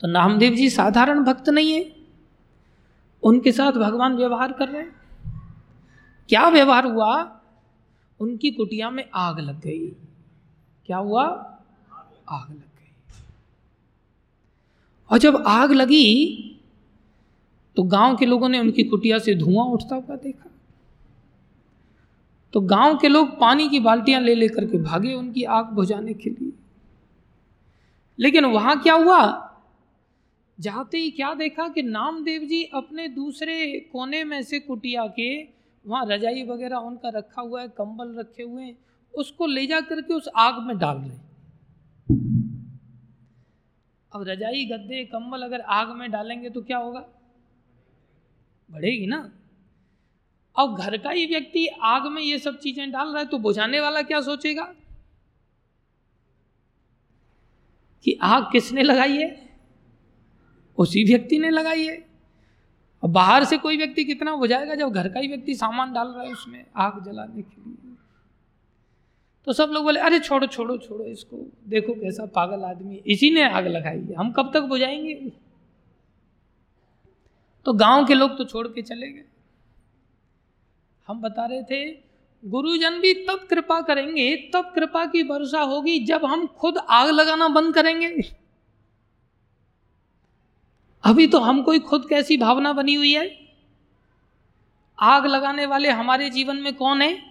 [0.00, 1.96] तो नामदेव जी साधारण भक्त नहीं है।
[3.22, 4.96] उनके साथ भगवान व्यवहार कर रहे हैं।
[6.28, 7.40] क्या व्यवहार हुआ?
[8.20, 9.88] उनकी कुटिया में आग लग गई।
[10.86, 11.24] क्या हुआ?
[12.28, 12.92] आग लग गई।
[15.10, 16.46] और जब आग लगी
[17.76, 20.49] तो गाँव के लोगों ने उनकी कुटिया से धुआँ उठता हुआ देखा।
[22.52, 26.30] तो गाँव के लोग पानी की बाल्टियाँ ले लेकर के भागे उनकी आग बुझाने के
[26.30, 26.52] लिए।
[28.18, 29.46] लेकिन वहाँ क्या हुआ?
[30.60, 35.42] जाते ही क्या देखा कि नामदेव जी अपने दूसरे कोने में से कुटिया के
[35.86, 38.78] वहाँ रजाई वगैरह उनका रखा हुआ है, कंबल रखे हुए हैं,
[39.14, 41.18] उसको ले जा करके उस आग में डाल रहे
[44.14, 47.06] अब रजाई, गद्दे, कंबल अगर आग में डालेंगे तो क्या होगा?
[48.70, 49.32] बढ़ेगी ना।
[50.58, 53.80] अब घर का ही व्यक्ति आग में ये सब चीज़ें डाल रहा है तो बुझाने
[53.80, 54.74] वाला क्या सोचेगा?
[58.04, 59.50] कि आग किसने लगाई है?
[60.78, 62.08] उसी व्यक्ति ने लगाई है।
[63.02, 66.22] और बाहर से कोई व्यक्ति कितना बुझाएगा जब घर का ही व्यक्ति सामान डाल रहा
[66.22, 67.76] है उसमें आग जलाने के लिए?
[69.44, 73.50] तो सब लोग बोले, अरे छोड़ो छोड़ो छोड़ो इसको। देखो कैसा पागल आदमी इसी ने
[73.50, 75.32] आग लगाई है। हम कब तक बुझाएँगे?
[77.66, 79.24] तो गाँव के लोग तो छोड़ के चले गए।
[81.10, 81.98] हम बता रहे थे,
[82.44, 87.48] गुरुजन भी तब कृपा करेंगे, तब कृपा की वर्षा होगी जब हम खुद आग लगाना
[87.48, 88.36] बंद करेंगे।
[91.04, 93.40] अभी तो हम कोई खुद कैसी भावना बनी हुई है?
[94.98, 97.22] आग लगाने वाले हमारे जीवन में कौन है?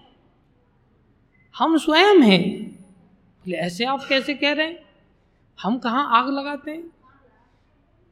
[1.58, 2.70] हम स्वयं हैं।
[3.50, 4.86] ऐसे आप कैसे कह रहे हैं?
[5.62, 6.92] हम कहाँ आग लगाते हैं?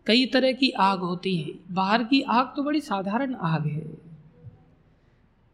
[0.05, 4.06] कई तरह की आग होती है। बाहर की आग तो बड़ी साधारण आग है।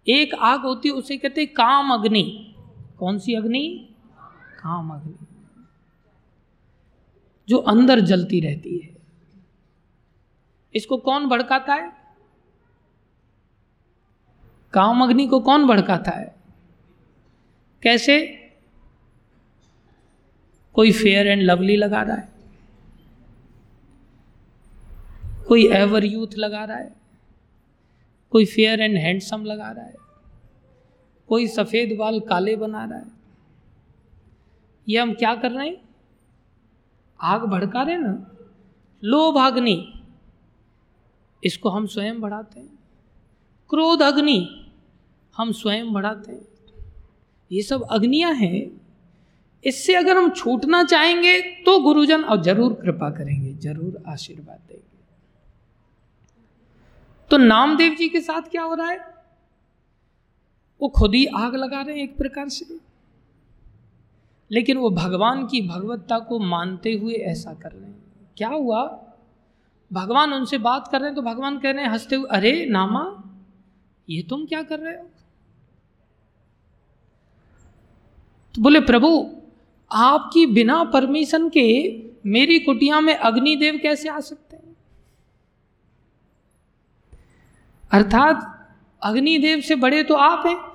[0.08, 2.56] एक आग होती है, उसे कहते हैं काम अग्नि।
[3.00, 3.90] कौन सी अग्नि?
[4.60, 5.28] काम अग्नि।
[7.50, 8.96] जो अंदर जलती रहती है।
[10.76, 11.94] इसको कौन भड़काता है?
[14.74, 16.36] काम अग्नि को कौन भड़काता है?
[17.84, 18.40] कैसे?
[20.74, 22.34] कोई फेयर एंड लवली लगा रहा है।
[25.48, 27.03] कोई एवर यूथ लगा रहा है।
[28.34, 29.96] कोई फेयर एंड हैंडसम लगा रहा है,
[31.30, 33.12] कोई सफ़ेद बाल काले बना रहा है।
[34.88, 35.78] ये हम क्या कर रहे हैं?
[37.20, 38.14] आग भड़का रहे ना?
[39.04, 39.76] लोभ अग्नि।
[41.44, 42.70] इसको हम स्वयं बढ़ाते हैं।
[43.70, 44.40] क्रोध अग्नि।
[45.36, 46.42] हम स्वयं बढ़ाते हैं।
[47.52, 48.70] ये सब अग्नियाँ हैं।
[49.64, 54.93] इससे अगर हम छूटना चाहेंगे तो गुरुजन और ज़रूर कृपा करेंगे, ज़रूर आशीर्वाद देंगे।
[57.30, 59.14] तो नामदेव जी के साथ क्या हो रहा है?
[60.82, 62.80] वो खुद ही आग लगा रहे हैं एक प्रकार से।
[64.52, 68.04] लेकिन वो भगवान की भगवत्ता को मानते हुए ऐसा कर रहे हैं।
[68.38, 69.06] क्या हुआ?
[69.94, 73.24] भगवान उनसे बात कर रहे हैं तो भगवान कह रहे हैं, हँसते हुए, अरे नामा,
[74.10, 75.10] ये तुम क्या कर रहे हो?
[78.56, 79.36] तो बोले, प्रभु,
[79.92, 84.64] आपकी बिना परमिशन के मेरी कुटिया में अग्निदेव कैसे आ सकते हैं
[87.94, 88.50] अर्थात
[89.02, 90.74] अग्निदेव से बड़े तो आप हैं।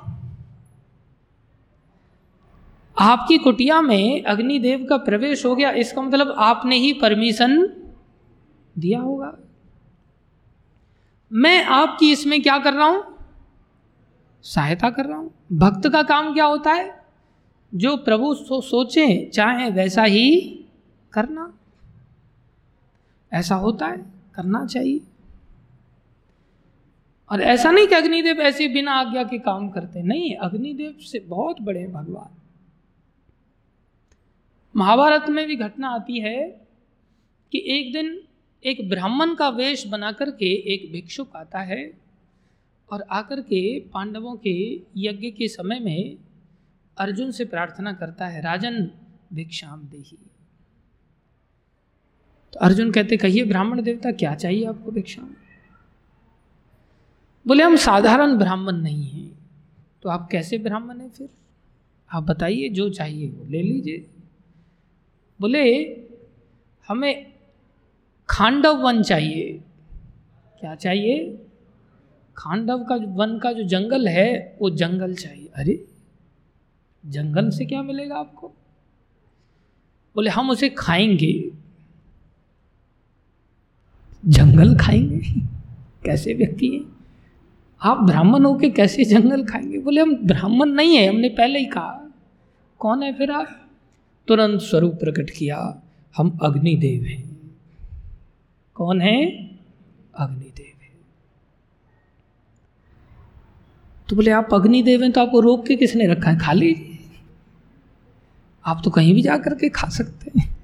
[2.96, 7.62] आपकी कुटिया में अग्निदेव का प्रवेश हो गया इसका मतलब आपने ही परमिशन
[8.78, 9.32] दिया होगा।
[11.32, 13.18] मैं आपकी इसमें क्या कर रहा हूँ?
[14.42, 17.04] सहायता कर रहा हूँ। भक्त का काम क्या होता है?
[17.74, 20.40] जो प्रभु सो, सोचे चाहे वैसा ही
[21.12, 21.52] करना।
[23.32, 23.96] ऐसा होता है
[24.34, 25.00] करना चाहिए।
[27.30, 31.60] और ऐसा नहीं कि अग्निदेव ऐसे बिना आज्ञा के काम करते। नहीं, अग्निदेव से बहुत
[31.60, 32.36] बड़े भगवान।
[34.76, 36.48] महाभारत में भी घटना आती है
[37.52, 38.22] कि एक दिन
[38.64, 41.92] एक ब्राह्मण का वेश बना करके एक भिक्षुक आता है
[42.92, 46.16] और आकर के पांडवों के यज्ञ के समय में
[46.98, 48.90] अर्जुन से प्रार्थना करता है, राजन,
[49.32, 50.18] भिक्षाम देही।
[52.52, 55.34] तो अर्जुन कहते, कहिए ब्राह्मण देवता, क्या चाहिए आपको भिक्षाम?
[57.48, 59.38] बोले, हम साधारण ब्राह्मण नहीं हैं।
[60.02, 61.28] तो आप कैसे ब्राह्मण हैं फिर?
[62.12, 64.06] आप बताइए, जो चाहिए वो ले लीजिए।
[65.40, 65.84] बोले,
[66.88, 67.32] हमें
[68.28, 69.60] खांडव वन चाहिए।
[70.60, 71.46] क्या चाहिए?
[72.36, 75.84] खांडव का वन का जो जंगल है, वो जंगल चाहिए। अरे,
[77.06, 78.48] जंगल से क्या मिलेगा आपको?
[80.14, 81.50] बोले, हम उसे खाएँगे।
[84.26, 85.40] जंगल खाएँगे?
[86.04, 86.97] कैसे व्यक्ति हैं?
[87.82, 89.78] आप ब्राह्मण होके कैसे जंगल खाएँगे?
[89.78, 92.12] बोले, हम ब्राह्मण नहीं है, हमने पहले ही कहा।
[92.78, 93.68] कौन है फिर आप?
[94.28, 95.82] तुरंत स्वरूप प्रकट किया,
[96.16, 97.50] हम अग्निदेव हैं।
[98.74, 99.26] कौन है?
[100.18, 100.88] अग्निदेव है।
[104.08, 106.38] तो बोले, आप अग्निदेव हैं तो आपको रोक के किसने रखा है?
[106.38, 106.52] खा
[108.70, 110.58] आप तो कहीं भी जा करके खा सकते हैं।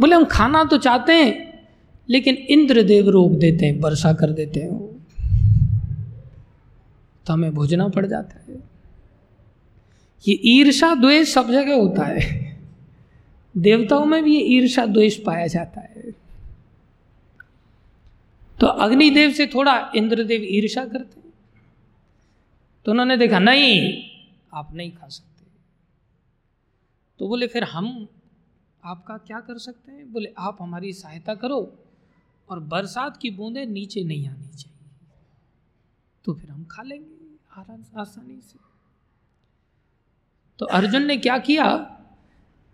[0.00, 1.60] बोले, हम खाना तो चाहते हैं,
[2.08, 4.68] लेकिन इंद्रदेव रोक देते हैं, वर्षा कर देते हैं
[7.26, 8.58] तो हमें भोजना पड़ जाता है।
[10.28, 12.44] ये ईर्षा द्वेष सब जगह होता है।
[13.56, 16.10] देवताओं में भी ये ईर्षा द्वेष पाया जाता है।
[18.60, 21.32] तो अग्निदेव से थोड़ा इंद्रदेव ईर्षा करते हैं।
[22.84, 24.02] तो उन्होंने देखा, नहीं,
[24.54, 25.44] आप नहीं खा सकते।
[27.18, 28.08] तो बोले, फिर हम
[28.84, 30.12] आपका क्या कर सकते हैं?
[30.12, 31.78] बोले, आप हमारी सहायता करो
[32.48, 34.73] और बरसात की बूंदें नीचे नहीं आनी चाहिए।
[36.24, 38.58] तो फिर हम खा लेंगे आराम से, आसानी से।
[40.58, 41.76] तो अर्जुन ने क्या किया?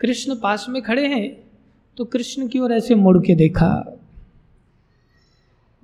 [0.01, 1.51] कृष्ण पास में खड़े हैं
[1.97, 3.99] तो कृष्ण की ओर ऐसे मुड़ के देखा।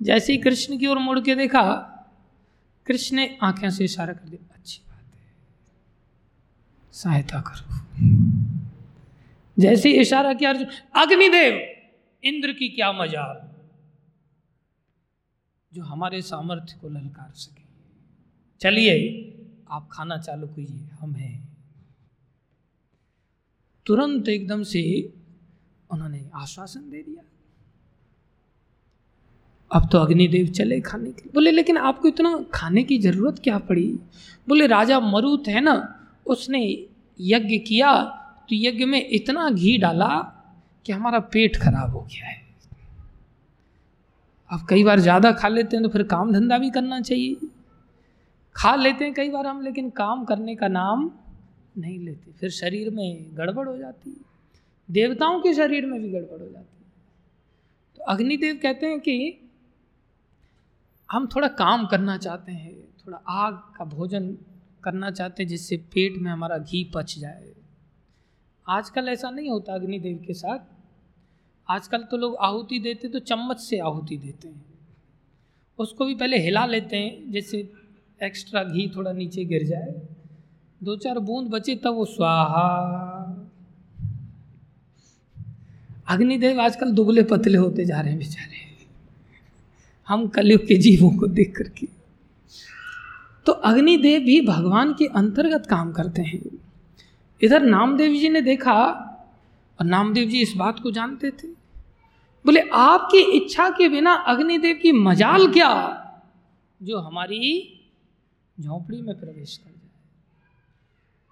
[0.01, 1.63] जैसे ही कृष्ण की ओर मुड़ के देखा,
[2.87, 5.33] कृष्ण ने आँखें से इशारा कर दिया, अच्छी बात है।
[6.93, 7.75] सहायता करो।
[9.59, 11.53] जैसे ही इशारा किया अर्जुन, अग्निदेव,
[12.23, 13.47] इंद्र की क्या मजाल?
[15.73, 17.56] जो हमारे सामर्थ्य को ललकार सके।
[18.61, 18.93] चलिए,
[19.71, 21.47] आप खाना चालू कीजिए, हम हैं।
[23.85, 24.81] तुरंत एकदम से
[25.89, 27.23] उन्होंने आश्वासन दे दिया।
[29.71, 33.57] अब तो अग्निदेव चले खाने के लिए। बोले, लेकिन आपको इतना खाने की ज़रूरत क्या
[33.59, 33.87] पड़ी?
[34.47, 35.75] बोले, राजा मरुत है ना,
[36.25, 36.61] उसने
[37.19, 37.93] यज्ञ किया
[38.49, 40.07] तो यज्ञ में इतना घी डाला
[40.85, 42.35] कि हमारा पेट खराब हो गया है।
[44.49, 47.35] अब कई बार ज़्यादा खा लेते हैं तो फिर काम धंधा भी करना चाहिए।
[48.57, 51.11] खा लेते हैं कई बार हम, लेकिन काम करने का नाम
[51.77, 54.17] नहीं लेते। फिर शरीर में गड़बड़ हो जाती है।
[54.91, 56.91] देवताओं के शरीर में भी गड़बड़ हो जाती है।
[57.97, 59.39] तो अग्निदेव कहते हैं कि
[61.11, 64.37] हम थोड़ा काम करना चाहते हैं, थोड़ा आग का भोजन
[64.83, 67.53] करना चाहते हैं, जिससे पेट में हमारा घी पच जाए।
[68.69, 70.59] आजकल ऐसा नहीं होता अग्निदेव के साथ।
[71.69, 74.65] आजकल तो लोग आहुति देते तो चम्मच से आहुति देते हैं।
[75.79, 77.73] उसको भी पहले हिला लेते हैं, जैसे
[78.23, 80.01] एक्स्ट्रा घी थोड़ा नीचे गिर जाए।
[80.83, 82.67] दो चार बूंद बचे तब वो स्वाहा।
[86.07, 88.85] अग्निदेव आजकल दुबले पतले होते जा रहे हैं बेचारे।
[90.07, 91.87] हम कलयुग के जीवों को देख करके।
[93.45, 96.59] तो अग्निदेव भी भगवान के अंतर्गत काम करते हैं।
[97.41, 98.83] इधर नामदेव जी ने देखा,
[99.79, 101.47] और नामदेव जी इस बात को जानते थे।
[102.45, 106.03] बोले, आपकी इच्छा के बिना अग्निदेव की मजाल क्या?
[106.83, 107.73] जो हमारी
[108.59, 109.89] झोंपड़ी में प्रवेश कर जाए।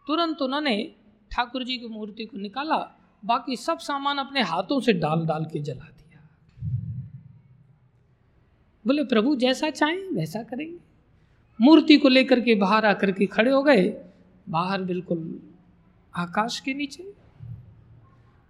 [0.07, 0.95] तुरंत उन्होंने
[1.32, 5.59] ठाकुर जी की मूर्ति को निकाला, बाकी सब सामान अपने हाथों से डाल डाल के
[5.59, 6.30] जला दिया।
[8.88, 10.78] बोले, प्रभु, जैसा चाहें, वैसा करेंगे।
[11.61, 14.05] मूर्ति को लेकर के बाहर आकर के खड़े हो गए।
[14.49, 15.39] बाहर बिल्कुल
[16.15, 17.13] आकाश के नीचे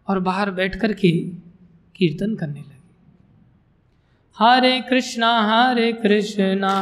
[0.07, 1.11] और बाहर बैठ कर के
[1.95, 2.75] कीर्तन करने लगे।
[4.37, 6.81] हरे कृष्णा हरे कृष्णा।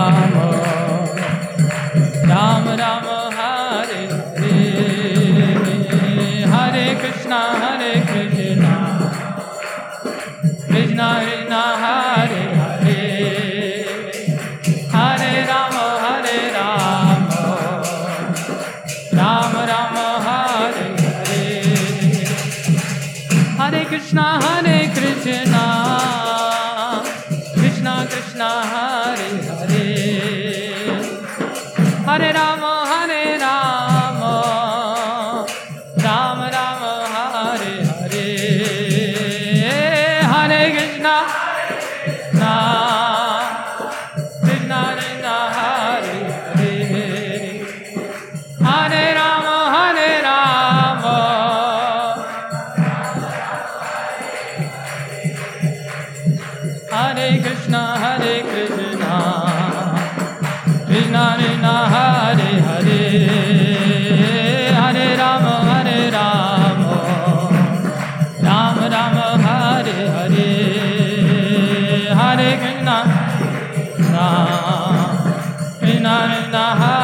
[76.51, 77.00] कृष्णा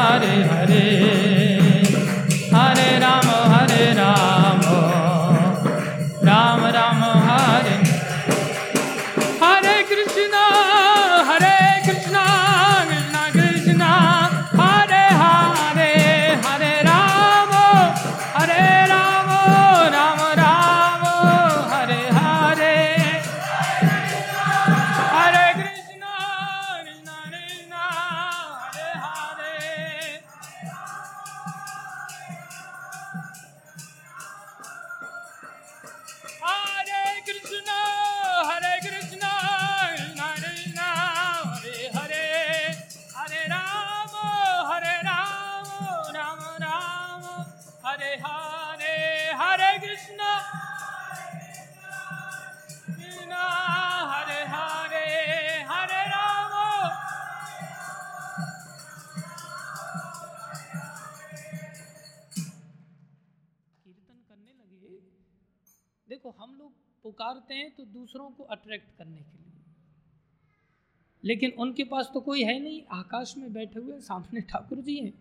[71.24, 75.12] लेकिन उनके पास तो कोई है नहीं, आकाश में बैठे हुए सामने ठाकुर जी हैं।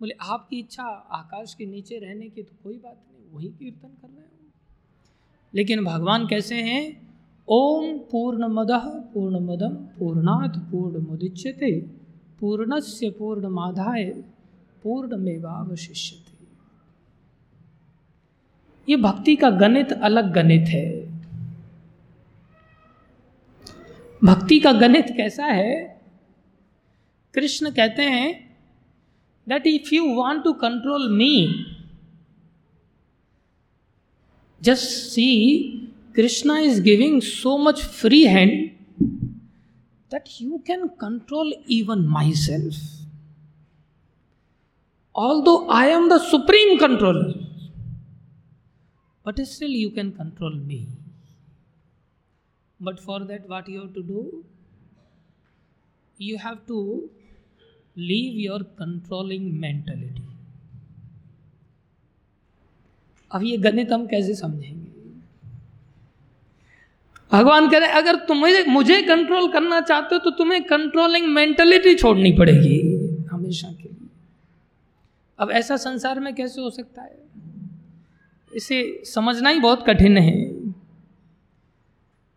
[0.00, 0.82] बोले, आपकी इच्छा
[1.12, 4.26] आकाश के नीचे रहने की तो कोई बात नहीं, वही कीर्तन कर रहे हो
[5.54, 7.10] लेकिन भगवान कैसे हैं?
[7.48, 8.70] ओम पूर्ण मद
[9.14, 11.70] पूर्ण मदम पूर्णात पूर्ण मुदिच्यते
[12.40, 14.04] पूर्णस्य पूर्णमाधाय
[14.82, 16.38] पूर्णमेवावशिष्यते।
[18.88, 21.09] ये भक्ति का गणित अलग गणित है।
[24.22, 25.74] भक्ति का गणित कैसा है
[27.34, 28.28] कृष्ण कहते हैं
[29.46, 31.34] that if you want to control me
[34.60, 35.28] just see
[36.16, 38.52] Krishna is giving so much free hand
[40.10, 42.06] that you can control even
[42.38, 42.74] myself
[45.42, 47.48] although I am the supreme controller
[49.24, 50.86] but still you can control me.
[52.80, 54.44] But for that, what you have to do?
[56.18, 57.10] You have to
[57.96, 60.26] leave your controlling mentality.
[63.30, 64.88] अब ये गणित हम कैसे समझेंगे
[67.32, 72.32] भगवान कह रहे अगर तुम्हें मुझे कंट्रोल करना चाहते हो तो तुम्हें कंट्रोलिंग मेंटेलिटी छोड़नी
[72.38, 72.78] पड़ेगी
[73.30, 74.08] हमेशा के लिए
[75.38, 77.18] अब ऐसा संसार में कैसे हो सकता है
[78.52, 80.34] इसे समझना ही बहुत कठिन है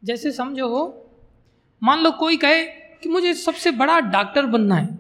[0.03, 1.11] जैसे समझो हो
[1.83, 4.97] मान लो कोई कहे कि मुझे सबसे बड़ा डॉक्टर बनना है।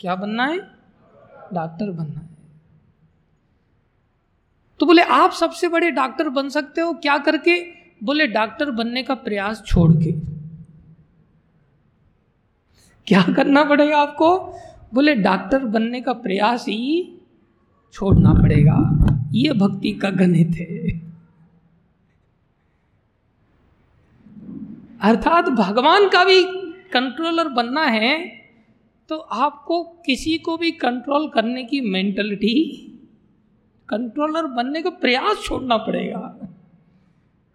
[0.00, 0.58] क्या बनना है?
[1.52, 2.28] डॉक्टर बनना है।
[4.80, 7.64] तो बोले, आप सबसे बड़े डॉक्टर बन सकते हो क्या करके?
[8.04, 10.12] बोले, डॉक्टर बनने का प्रयास छोड़ के।
[13.06, 14.38] क्या करना पड़ेगा आपको?
[14.94, 17.18] बोले, डॉक्टर बनने का प्रयास ही
[17.92, 21.01] छोड़ना पड़ेगा। ये भक्ति का गणित है।
[25.02, 26.44] अर्थात भगवान का भी
[26.92, 28.42] कंट्रोलर बनना है
[29.08, 32.54] तो आपको किसी को भी कंट्रोल करने की मेंटलिटी
[33.88, 36.20] कंट्रोलर बनने का प्रयास छोड़ना पड़ेगा।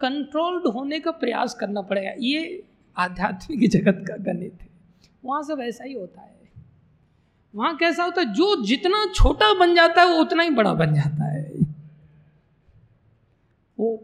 [0.01, 2.63] कंट्रोल्ड होने का प्रयास करना पड़ेगा। ये
[2.97, 4.67] आध्यात्मिक जगत का गणित है।
[5.25, 6.37] वहाँ सब ऐसा ही होता है।
[7.55, 8.33] वहाँ कैसा होता है?
[8.33, 11.51] जो जितना छोटा बन जाता है, वो उतना ही बड़ा बन जाता है।
[13.79, 14.03] वो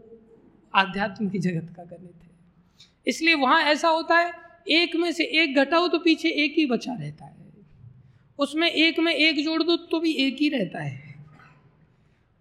[0.74, 2.23] आध्यात्म की जगत का गणित है।
[3.06, 4.32] इसलिए वहाँ ऐसा होता है,
[4.70, 7.32] एक में से एक घटाओ तो पीछे एक ही बचा रहता है।
[8.38, 11.02] उसमें एक में एक जोड़ दो तो भी एक ही रहता है।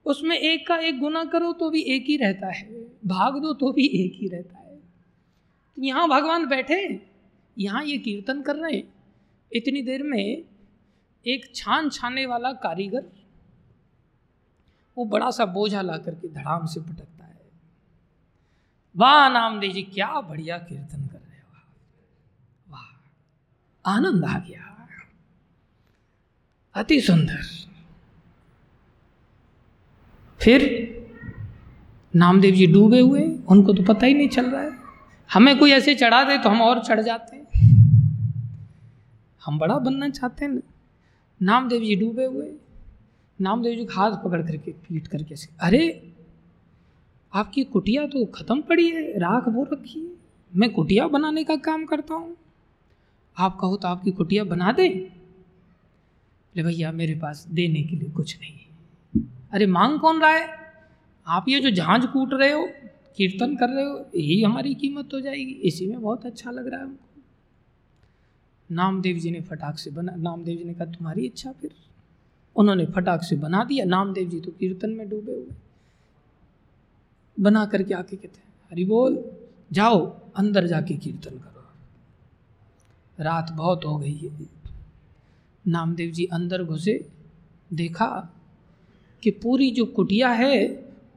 [0.06, 2.68] उसमें एक का एक गुना करो तो भी एक ही रहता है।
[3.06, 4.76] भाग दो तो भी एक ही रहता है।
[5.78, 7.00] तो यहाँ भगवान बैठे,
[7.58, 8.84] यहाँ ये कीर्तन कर रहे। हैं
[9.52, 10.44] इतनी देर में
[11.26, 13.04] एक छान छाने वाला कारीगर,
[14.98, 17.13] वो बड़ा सा बोझा ला करके धड़ाम से पटकता है
[18.96, 22.84] वाह नामदेव जी, क्या बढ़िया कीर्तन कर रहे हो वाह,
[23.86, 24.70] आनंद आ गया।
[26.76, 27.42] अति सुंदर।
[30.40, 30.62] फिर
[32.16, 34.72] नामदेव जी डूबे हुए, उनको तो पता ही नहीं चल रहा है।
[35.30, 37.44] हमें कोई ऐसे चढ़ा दे तो हम और चढ़ जाते हैं।
[39.42, 40.62] हम बड़ा बनना चाहते हैं।
[41.42, 42.52] नामदेव जी डूबे हुए।
[43.40, 46.13] नामदेव जी हाथ पकड़ करके पीट करके से अरे
[47.34, 50.12] आपकी कुटिया तो खत्म पड़ी है, राख वो रखी है।
[50.56, 52.38] मैं कुटिया बनाने का काम करता हूँ।
[53.38, 58.40] आप कहो तो आपकी कुटिया बना दे। बोले भैया, मेरे पास देने के लिए कुछ
[58.40, 58.68] नहीं है।
[59.52, 60.50] अरे मांग कौन रहा है?
[61.28, 62.70] आप ये जो झांझ कूट रहे हो,
[63.18, 66.80] कीर्तन कर रहे हो, यही हमारी कीमत हो जाएगी। इसी में बहुत अच्छा लग रहा
[66.80, 67.22] है हमको।
[68.72, 71.72] नामदेव जी ने फटाक से बना, नामदेव जी ने कहा, तुम्हारी इच्छा फिर।
[72.56, 75.56] उन्होंने फटाक से बना दिया। नामदेव जी तो कीर्तन में डूबे हुए।
[77.40, 79.26] बना करके आके कहते हैं, हरि बोल,
[79.72, 81.64] जाओ, अंदर जाके कीर्तन करो।
[83.24, 84.32] रात बहुत हो गई है।
[85.68, 87.08] नामदेव जी अंदर घुसे,
[87.74, 88.34] देखा
[89.24, 90.68] कि पूरी जो कुटिया है,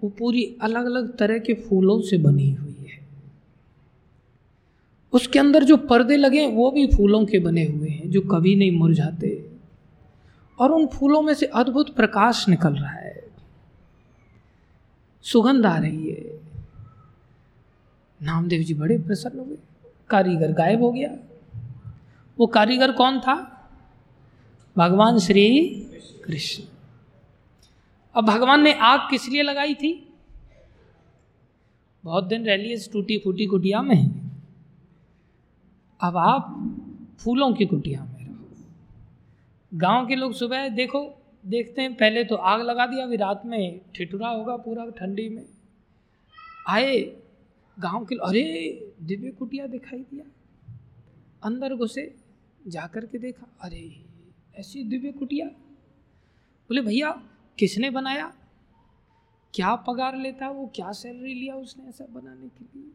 [0.04, 3.06] वो पूरी अलग अलग तरह के फूलों से बनी हुई है।
[5.12, 8.72] उसके अंदर जो पर्दे लगे वो भी फूलों के बने हुए हैं, जो कभी नहीं
[8.72, 9.50] मुरझाते।
[10.58, 13.05] और उन फूलों में से अद्भुत प्रकाश निकल रहा है।
[15.26, 16.40] सुगंध आ रही है।
[18.22, 19.58] नामदेव जी बड़े प्रसन्न हुए
[20.10, 21.16] कारीगर गायब हो गया।
[22.38, 23.52] वो कारीगर कौन था?
[24.78, 25.68] भगवान श्री
[26.24, 26.64] कृष्ण।
[28.14, 30.14] अब भगवान ने आग किस लिए लगाई थी?
[32.04, 34.30] बहुत दिन रह लिए टूटी फूटी कुटिया में।
[36.00, 36.44] अब आप
[37.18, 38.48] फूलों की कुटिया में रहो।
[39.74, 43.80] गाँव के लोग सुबह देखो देखते हैं, पहले तो आग लगा दिया अभी रात में
[43.94, 45.46] ठिठुरा होगा पूरा ठंडी में।
[46.68, 47.00] आए,
[47.78, 48.70] गाँव के अरे,
[49.02, 50.24] दिव्य कुटिया दिखाई दिया।
[51.42, 52.16] अंदर घुसे
[52.68, 54.04] जा कर के देखा, अरे,
[54.56, 55.46] ऐसी दिव्य कुटिया।
[56.68, 57.22] बोले, भैया,
[57.58, 58.34] किसने बनाया?
[59.54, 60.72] क्या पगार लेता वो?
[60.74, 62.88] क्या सैलरी लिया उसने ऐसा बनाने के लिए?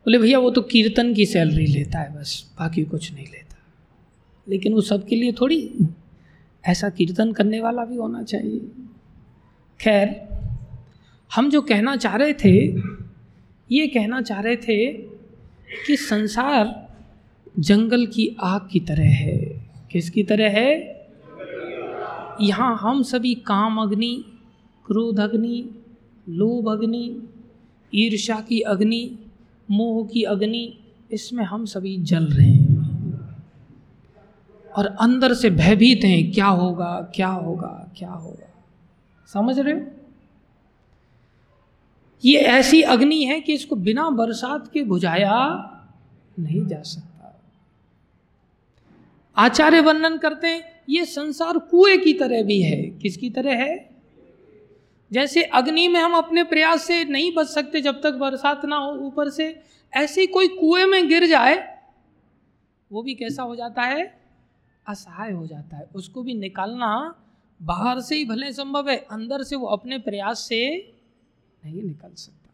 [0.00, 3.56] बोले, भैया, वो तो कीर्तन की सैलरी लेता है, बस, बाकी कुछ नहीं लेता।
[4.48, 5.78] लेकिन वो सबके लिए थोड़ी
[6.66, 8.58] ऐसा कीर्तन करने वाला भी होना चाहिए।
[9.80, 10.28] खैर,
[11.34, 12.82] हम जो कहना चाह रहे थे,
[13.72, 14.92] ये कहना चाह रहे थे
[15.86, 16.86] कि संसार
[17.58, 20.96] जंगल की आग की तरह है। किसकी तरह है?
[22.40, 24.24] यहाँ हम सभी काम अग्नि,
[24.86, 25.70] क्रोध अग्नि,
[26.28, 27.28] लोभ अग्नि
[27.94, 29.18] ईर्षा की अग्नि,
[29.70, 30.78] मोह की अग्नि,
[31.12, 32.55] इसमें हम सभी जल रहे हैं।
[34.76, 38.64] और अंदर से भयभीत हैं, क्या होगा क्या होगा क्या होगा?
[39.26, 39.80] समझ रहे हो?
[42.24, 45.32] ये ऐसी अग्नि है कि इसको बिना बरसात के बुझाया
[46.38, 47.42] नहीं जा सकता।
[49.36, 53.90] आचार्य वर्णन करते हैं, ये संसार कुएँ की तरह भी है। किसकी तरह है?
[55.12, 58.92] जैसे अग्नि में हम अपने प्रयास से नहीं बच सकते जब तक बरसात ना हो
[58.92, 59.62] ऊपर से,
[59.92, 61.78] ऐसे कोई कुएँ में गिर जाए,
[62.92, 64.25] वो भी कैसा हो जाता है?
[64.88, 67.14] असहाय हो जाता है। उसको भी निकालना
[67.62, 70.92] बाहर से ही भले संभव है, अंदर से वो अपने प्रयास से
[71.64, 72.50] नहीं निकल सकता।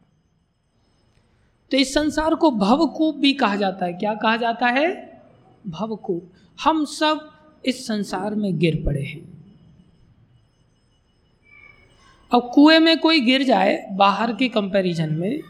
[1.70, 5.22] तो इस संसार को भवकूप भी कहा जाता है। क्या कहा जाता है?
[5.66, 6.32] भवकूप।
[6.64, 7.32] हम सब
[7.64, 9.32] इस संसार में गिर पड़े हैं।
[12.34, 15.40] अब कुएँ में कोई गिर जाए बाहर के कंपैरिजन में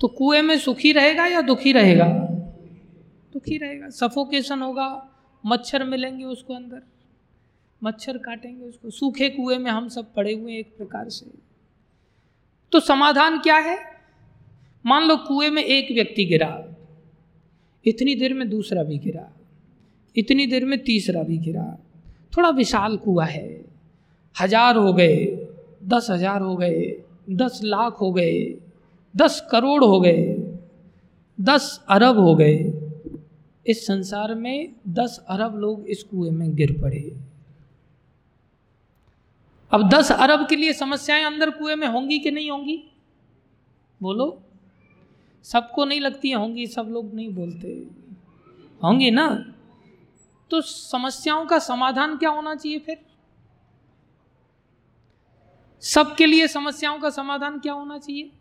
[0.00, 2.06] तो कुएँ में सुखी रहेगा या दुखी रहेगा?
[3.32, 5.09] दुखी रहेगा। सफोकेशन होगा
[5.46, 6.82] मच्छर मिलेंगे उसको अंदर।
[7.82, 11.26] मच्छर काटेंगे उसको। सूखे कुएँ में हम सब पड़े हुए एक प्रकार से।
[12.72, 13.78] तो समाधान क्या है?
[14.86, 16.64] मान लो कुएँ में एक व्यक्ति गिरा।
[17.86, 19.32] इतनी देर में दूसरा भी गिरा।
[20.16, 21.78] इतनी देर में तीसरा भी गिरा।
[22.36, 23.64] थोड़ा विशाल कुआ है।
[24.40, 25.46] हज़ार हो गए,
[25.84, 28.58] दस हज़ार हो गए, दस लाख हो गए,
[29.16, 30.34] दस करोड़ हो गए,
[31.40, 32.79] दस अरब हो गए।
[33.66, 37.16] इस संसार में दस अरब लोग इस कुएँ में गिर पड़े।
[39.70, 42.90] अब दस अरब के लिए समस्याएँ अंदर कुएँ में होंगी कि नहीं होंगी?
[44.02, 44.42] बोलो।
[45.42, 47.68] सबको नहीं लगती होंगी, सब लोग नहीं बोलते।
[48.82, 49.54] होंगी ना?
[50.50, 52.98] तो समस्याओं का समाधान क्या होना चाहिए फिर?
[55.80, 58.32] सबके लिए समस्याओं का समाधान क्या होना चाहिए?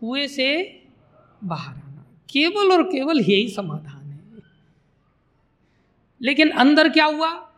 [0.00, 0.82] कुएँ से
[1.44, 4.03] बाहर आना। केवल और केवल यही समाधान।
[6.24, 7.50] लेकिन अंदर क्या हुआ?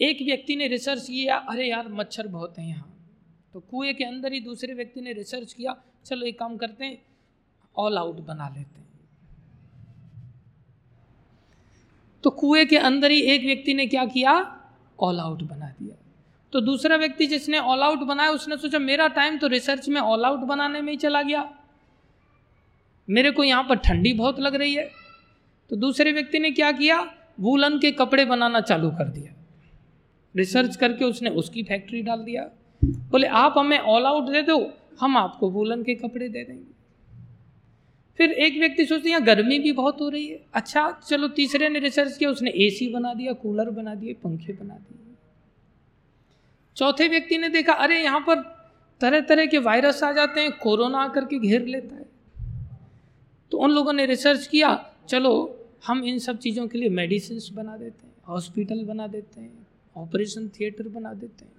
[0.00, 2.92] एक व्यक्ति ने रिसर्च किया, अरे यार, मच्छर बहुत हैं यहाँ।
[3.52, 7.02] तो कुएँ के अंदर ही दूसरे व्यक्ति ने रिसर्च किया, चलो एक काम करते हैं
[7.76, 8.86] ऑल आउट बना लेते हैं।
[12.22, 14.60] तो कुएँ के अंदर ही एक व्यक्ति ने क्या किया?
[15.00, 15.96] ऑल आउट बना दिया।
[16.52, 20.24] तो दूसरा व्यक्ति जिसने ऑल आउट बनाया, उसने सोचा, मेरा टाइम तो रिसर्च में ऑल
[20.24, 21.58] आउट बनाने में ही चला गया।
[23.10, 24.90] मेरे को यहाँ पर ठंडी बहुत लग रही है।
[25.70, 27.15] तो दूसरे व्यक्ति ने क्या किया?
[27.38, 29.34] वूलन के कपड़े बनाना चालू कर दिया।
[30.34, 32.42] रिसर्च करके उसने उसकी फैक्ट्री डाल दिया।
[32.82, 34.58] बोले आप हमें ऑल आउट दे दो
[35.00, 36.74] हम आपको वूलन के कपड़े दे देंगे।
[38.18, 41.78] फिर एक व्यक्ति सोचते यहाँ गर्मी भी बहुत हो रही है। अच्छा चलो तीसरे ने
[41.78, 45.14] रिसर्च किया उसने एसी बना दिया कूलर बना दिए पंखे बना दिए।
[46.76, 48.40] चौथे व्यक्ति ने देखा अरे यहाँ पर
[49.00, 52.04] तरह तरह के वायरस आ जाते हैं कोरोना आकर के घेर लेता है।
[53.52, 54.74] तो उन लोगों ने रिसर्च किया
[55.08, 55.32] चलो
[55.86, 59.66] हम इन सब चीज़ों के लिए मेडिसिन बना देते हैं हॉस्पिटल बना देते हैं
[59.96, 61.52] ऑपरेशन थिएटर बना देते हैं।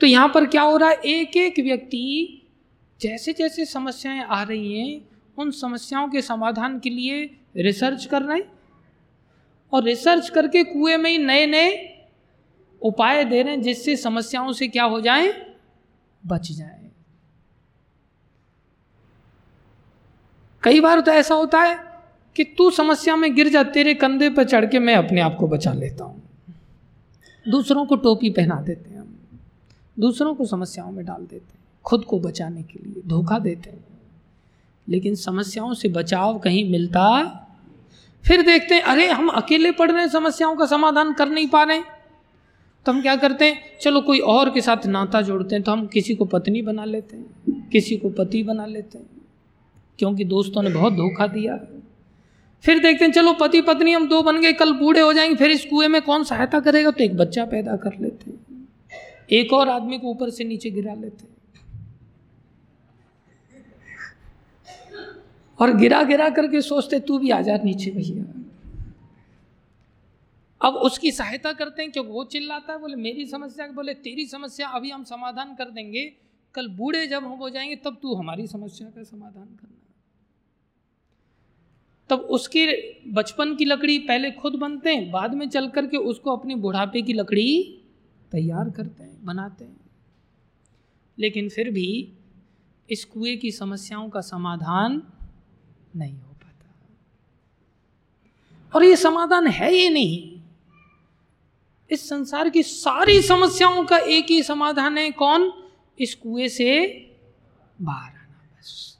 [0.00, 0.96] तो यहाँ पर क्या हो रहा है?
[0.96, 2.42] एक एक व्यक्ति
[3.00, 5.08] जैसे जैसे समस्याएँ आ रही हैं,
[5.38, 8.52] उन समस्याओं के समाधान के लिए रिसर्च कर रहे हैं
[9.72, 11.92] और रिसर्च करके कुएँ में ही नए नए
[12.82, 15.56] उपाय दे रहे हैं जिससे समस्याओं से क्या हो जाए?
[16.26, 16.90] बच जाए।
[20.62, 21.85] कई बार तो ऐसा होता है
[22.36, 25.48] कि तू समस्या में गिर जा, तेरे कंधे पर चढ़ के मैं अपने आप को
[25.48, 26.22] बचा लेता हूँ।
[27.48, 29.16] दूसरों को टोपी पहना देते हैं हम।
[29.98, 33.84] दूसरों को समस्याओं में डाल देते हैं। खुद को बचाने के लिए धोखा देते हैं।
[34.88, 37.24] लेकिन समस्याओं से बचाव कहीं मिलता,
[38.24, 41.62] फिर देखते हैं, अरे, हम अकेले पड़ रहे हैं, समस्याओं का समाधान कर नहीं पा
[41.62, 41.80] रहे
[42.86, 43.60] तो हम क्या करते हैं?
[43.82, 47.16] चलो, कोई और के साथ नाता जोड़ते हैं तो हम किसी को पत्नी बना लेते
[47.16, 49.06] हैं, किसी को पति बना लेते हैं।
[49.98, 51.75] क्योंकि दोस्तों ने बहुत धोखा दिया।
[52.66, 55.50] फिर देखते हैं, चलो पति पत्नी हम दो बन गए, कल बूढ़े हो जाएँगे, फिर
[55.50, 56.90] इस कुएँ में कौन सहायता करेगा?
[56.90, 58.32] तो एक बच्चा पैदा कर लेते
[59.36, 61.24] एक और आदमी को ऊपर से नीचे गिरा लेते
[65.58, 68.24] और गिरा गिरा करके सोचते, तू भी आ जा नीचे भैया।
[70.62, 74.68] अब उसकी सहायता करते हैं, क्योंकि वो चिल्लाता है, बोले, मेरी समस्या बोले, तेरी समस्या
[74.68, 76.12] अभी हम समाधान कर देंगे।
[76.54, 79.85] कल बूढ़े जब हम हो जाएँगे, तब तू हमारी समस्या का समाधान करना।
[82.08, 86.54] तब उसके बचपन की लकड़ी पहले खुद बनते हैं, बाद में चल करके उसको अपनी
[86.54, 87.78] बुढ़ापे की लकड़ी
[88.32, 89.80] तैयार करते हैं, बनाते हैं।
[91.18, 92.12] लेकिन फिर भी
[92.90, 95.02] इस कुएँ की समस्याओं का समाधान
[95.96, 96.74] नहीं हो पाता।
[98.74, 100.40] और ये समाधान है ये नहीं।
[101.90, 105.52] इस संसार की सारी समस्याओं का एक ही समाधान है, कौन?
[106.00, 106.86] इस कुएँ से
[107.82, 108.95] बाहर आना बस।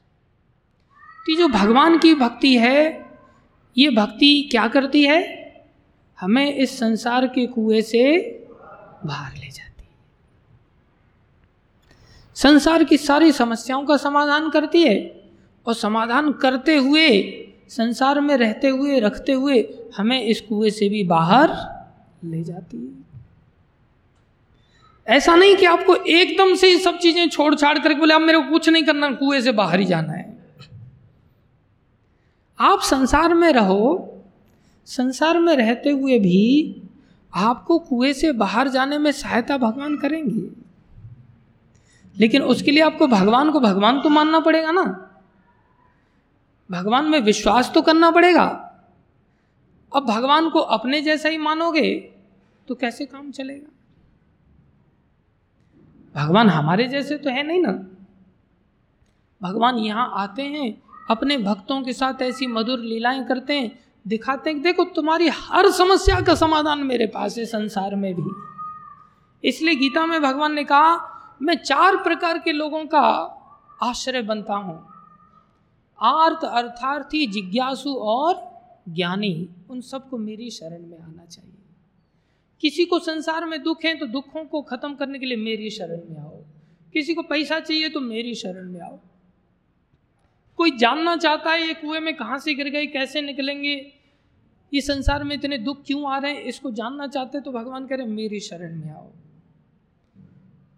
[1.26, 3.06] तो जो भगवान की भक्ति है,
[3.76, 5.46] ये भक्ति क्या करती है?
[6.20, 8.02] हमें इस संसार के कुएँ से
[9.06, 9.88] बाहर ले जाती है।
[12.34, 15.24] संसार की सारी समस्याओं का समाधान करती है
[15.66, 17.20] और समाधान करते हुए,
[17.68, 21.48] संसार में रहते हुए, रखते हुए हमें इस कुएँ से भी बाहर
[22.24, 23.06] ले जाती है।
[25.16, 28.38] ऐसा नहीं कि आपको एकदम से ये सब चीज़ें छोड़ छाड़ करके बोले, अब मेरे
[28.38, 30.25] को कुछ नहीं करना, कुएँ से बाहर ही जाना है।
[32.61, 34.12] आप संसार में रहो,
[34.86, 36.82] संसार में रहते हुए भी
[37.34, 40.50] आपको कुएँ से बाहर जाने में सहायता भगवान करेंगे।
[42.16, 44.82] लेकिन उसके लिए आपको भगवान को भगवान तो मानना पड़ेगा ना।
[46.70, 48.46] भगवान में विश्वास तो करना पड़ेगा।
[49.96, 51.94] अब भगवान को अपने जैसा ही मानोगे
[52.68, 53.68] तो कैसे काम चलेगा?
[56.14, 57.72] भगवान हमारे जैसे तो है नहीं ना।
[59.42, 64.59] भगवान यहाँ आते हैं अपने भक्तों के साथ ऐसी मधुर लीलाएँ करते हैं, दिखाते हैं
[64.59, 68.30] कि देखो, तुम्हारी हर समस्या का समाधान मेरे पास है संसार में भी।
[69.48, 73.32] इसलिए गीता में भगवान ने कहा, मैं चार प्रकार के लोगों का
[73.82, 74.86] आश्रय बनता हूँ।
[76.02, 78.57] आर्थ, अर्थार्थी, जिज्ञासु और
[78.88, 81.52] ज्ञानी, उन सबको मेरी शरण में आना चाहिए।
[82.61, 86.00] किसी को संसार में दुख है तो दुखों को खत्म करने के लिए मेरी शरण
[86.11, 86.38] में आओ।
[86.92, 88.98] किसी को पैसा चाहिए तो मेरी शरण में आओ।
[90.59, 93.74] कोई जानना चाहता है ये कुएँ में कहाँ से गिर गए, कैसे निकलेंगे?
[94.72, 96.42] ये संसार में इतने दुख क्यों आ रहे हैं?
[96.42, 99.11] इसको जानना चाहते तो भगवान कह रहे मेरी शरण में आओ।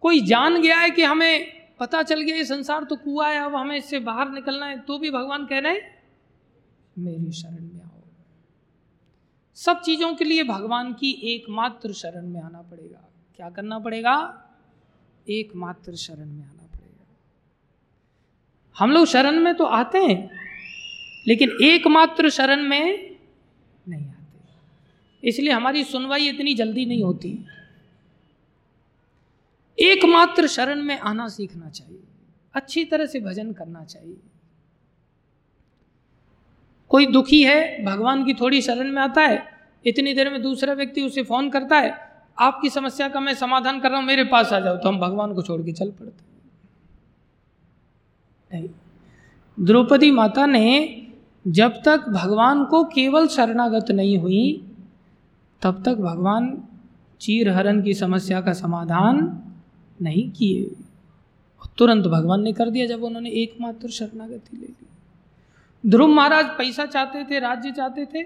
[0.03, 1.47] कोई जान गया है कि हमें
[1.81, 4.99] पता चल गया, ये संसार तो कुआ है, अब हमें इससे बाहर निकलना है तो
[4.99, 5.81] भी भगवान कह रहे हैं,
[6.97, 8.03] मेरी शरण में आओ।
[9.57, 13.05] सब चीज़ों के लिए भगवान की एकमात्र शरण में आना पड़ेगा।
[13.39, 14.14] क्या करना पड़ेगा?
[15.26, 16.58] एकमात्र शरण में आना
[18.79, 20.31] हम लोग शरण में तो आते हैं,
[21.29, 23.16] लेकिन एकमात्र शरण में
[23.89, 27.39] नहीं आते। इसलिए हमारी सुनवाई इतनी जल्दी नहीं होती।
[29.79, 32.01] एकमात्र शरण में आना सीखना चाहिए।
[32.55, 34.16] अच्छी तरह से भजन करना चाहिए।
[36.91, 39.43] कोई दुखी है, भगवान की थोड़ी शरण में आता है,
[39.85, 41.93] इतनी देर में दूसरा व्यक्ति उसे फ़ोन करता है,
[42.39, 45.35] आपकी समस्या का मैं समाधान कर रहा हूँ, मेरे पास आ जाओ तो हम भगवान
[45.35, 46.28] को छोड़ के चल पड़ते
[48.55, 48.68] नहीं।
[49.61, 51.07] द्रौपदी माता ने
[51.46, 54.64] जब तक भगवान को केवल शरणागत नहीं हुई,
[55.62, 56.68] तब तक भगवान
[57.20, 59.42] चीरहरण की समस्या का समाधान
[60.03, 60.70] नहीं किए।
[61.78, 64.86] तुरंत भगवान ने कर दिया जब उन्होंने एकमात्र शरणागति ले ली।
[65.86, 68.20] ध्रुव महाराज पैसा चाहते थे, राज्य चाहते थे,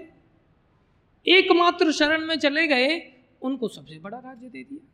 [1.27, 4.87] एकमात्र शरण में चले गए, उनको सबसे बड़ा राज्य दे दिया।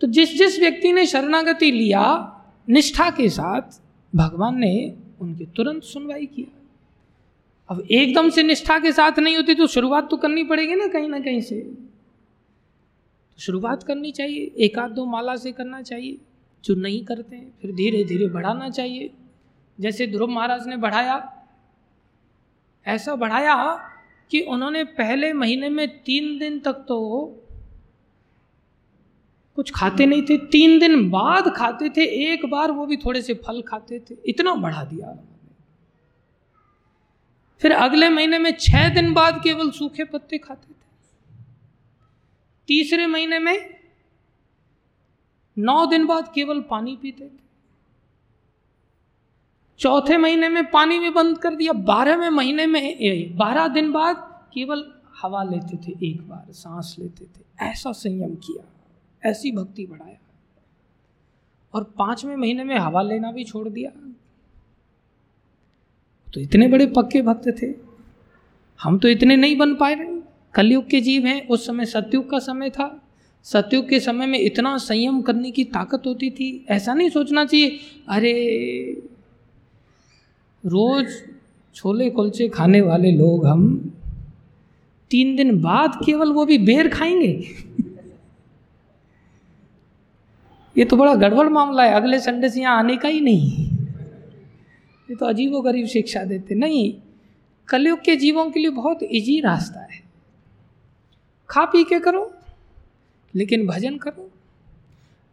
[0.00, 2.32] तो जिस जिस व्यक्ति ने शरणागति लिया
[2.68, 3.80] निष्ठा के साथ
[4.12, 6.52] भगवान ने उनकी तुरंत सुनवाई किया
[7.68, 11.08] अब एकदम से निष्ठा के साथ नहीं होती तो शुरुआत तो करनी पड़ेगी ना कहीं
[11.08, 16.18] ना कहीं से। तो शुरुआत करनी चाहिए एक आध दो माला से करना चाहिए,
[16.64, 19.10] जो नहीं करते हैं, फिर धीरे धीरे बढ़ाना चाहिए।
[19.78, 21.16] जैसे ध्रुव महाराज ने बढ़ाया,
[22.86, 23.54] ऐसा बढ़ाया
[24.30, 26.98] कि उन्होंने पहले महीने में तीन दिन तक तो
[29.56, 33.34] कुछ खाते नहीं थे। तीन दिन बाद खाते थे, एक बार वो भी थोड़े से
[33.34, 35.16] फल खाते थे। इतना बढ़ा दिया
[37.60, 40.74] फिर अगले महीने में छह दिन बाद केवल सूखे पत्ते खाते थे।
[42.68, 43.74] तीसरे महीने में
[45.56, 47.44] नौ दिन बाद केवल पानी पीते थे।
[49.80, 54.16] चौथे महीने में पानी भी बंद कर दिया। बारहवें महीने में बारह दिन बाद
[54.54, 54.84] केवल
[55.22, 58.72] हवा लेते थे, एक बार सांस लेते थे। ऐसा संयम किया।
[59.26, 60.16] ऐसी भक्ति बढ़ाया।
[61.74, 64.14] और पाँचवें महीने में हवा लेना भी छोड़ दिया।
[66.34, 67.74] तो इतने बड़े पक्के भक्त थे।
[68.82, 70.20] हम तो इतने नहीं बन पाए रहे
[70.54, 73.02] कलयुग के जीव हैं, उस समय सत्युग का समय था।
[73.42, 77.78] सत्युग के समय में इतना संयम करने की ताकत होती थी। ऐसा नहीं सोचना चाहिए,
[78.08, 78.36] अरे,
[80.66, 81.06] रोज
[81.74, 83.92] छोले कुलचे खाने वाले लोग हम,
[85.10, 87.48] तीन दिन बाद केवल वो भी बेर खाएँगे।
[90.76, 93.66] ये तो बड़ा गड़बड़ मामला है, अगले संडे से यहाँ आने का ही नहीं
[95.08, 96.92] ये तो अजीबो गरीब शिक्षा देते नहीं,
[97.68, 100.02] कलयुग के जीवों के लिए बहुत इजी रास्ता है।
[101.50, 102.32] खा पी के करो,
[103.34, 104.30] लेकिन भजन करो।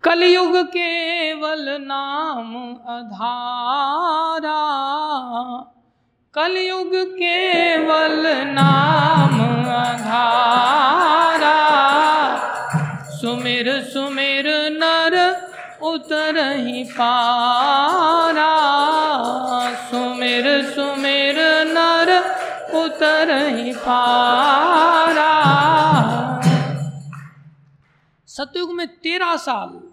[0.04, 2.54] कलयुग केवल नाम
[2.90, 4.60] अधारा,
[6.36, 9.40] कलयुग केवल नाम
[9.74, 11.58] अधारा।
[13.12, 15.16] सुमिर सुमिर नर
[15.94, 18.54] उतर ही पारा।
[19.90, 21.36] सुमिर सुमिर
[21.68, 22.20] नर,
[22.86, 25.34] उतर ही पारा।
[28.28, 29.90] सतयुग में तेरह साल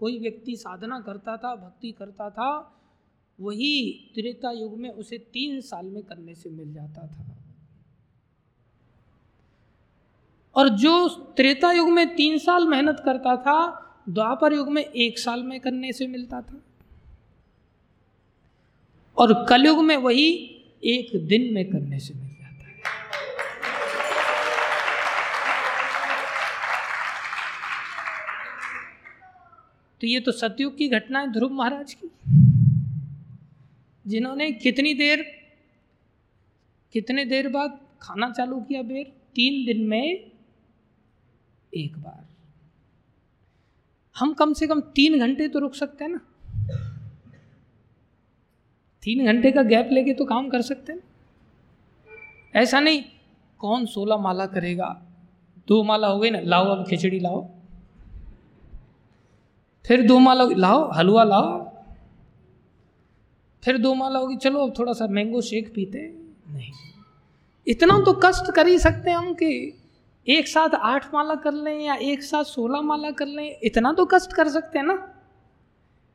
[0.00, 2.80] कोई व्यक्ति साधना करता था, भक्ति करता था,
[3.40, 7.24] वही त्रेता युग में उसे तीन साल में करने से मिल जाता था।
[10.56, 15.42] और जो त्रेता युग में तीन साल मेहनत करता था द्वापर युग में एक साल
[15.42, 16.62] में करने से मिलता था।
[19.18, 20.32] और कलयुग में वही
[20.84, 22.76] एक दिन में करने से मिल जाता है।
[30.00, 32.10] तो ये तो सतयुग की घटना है ध्रुव महाराज की।
[34.06, 35.22] जिन्होंने कितनी देर,
[36.92, 39.12] कितने देर बाद खाना चालू किया बेर?
[39.34, 40.30] तीन दिन में
[41.74, 42.25] एक बार।
[44.16, 46.20] हम कम से कम तीन घंटे तो रुक सकते हैं ना।
[49.02, 51.00] तीन घंटे का गैप लेके तो काम कर सकते हैं।
[52.54, 53.02] ऐसा नहीं,
[53.60, 54.88] कौन सोलह माला करेगा?
[55.68, 57.46] दो माला हो गई ना, लाओ अब खिचड़ी लाओ।
[59.84, 61.64] फिर दो माला लाओ, हलवा लाओ।
[63.62, 65.98] फिर दो माला होगी, चलो अब थोड़ा सा मैंगो शेक पीते
[66.48, 66.72] नहीं,
[67.66, 69.48] इतना तो कष्ट कर ही सकते हैं हम कि
[70.28, 74.04] एक साथ आठ माला कर लें या एक साथ सोलह माला कर लें, इतना तो
[74.04, 74.94] कष्ट कर सकते हैं ना?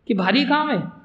[0.07, 1.01] कि भारी काम है।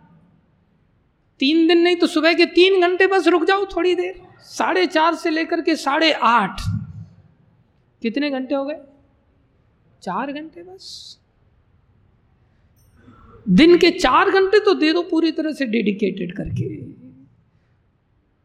[1.39, 5.15] तीन दिन नहीं तो सुबह के तीन घंटे बस रुक जाओ थोड़ी देर। साढ़े चार
[5.15, 6.61] से लेकर के साढ़े आठ।
[8.03, 8.81] कितने घंटे हो गए?
[10.03, 11.19] चार घंटे बस।
[13.49, 16.85] दिन के चार घंटे तो दे दो पूरी तरह से डेडिकेटेड करके।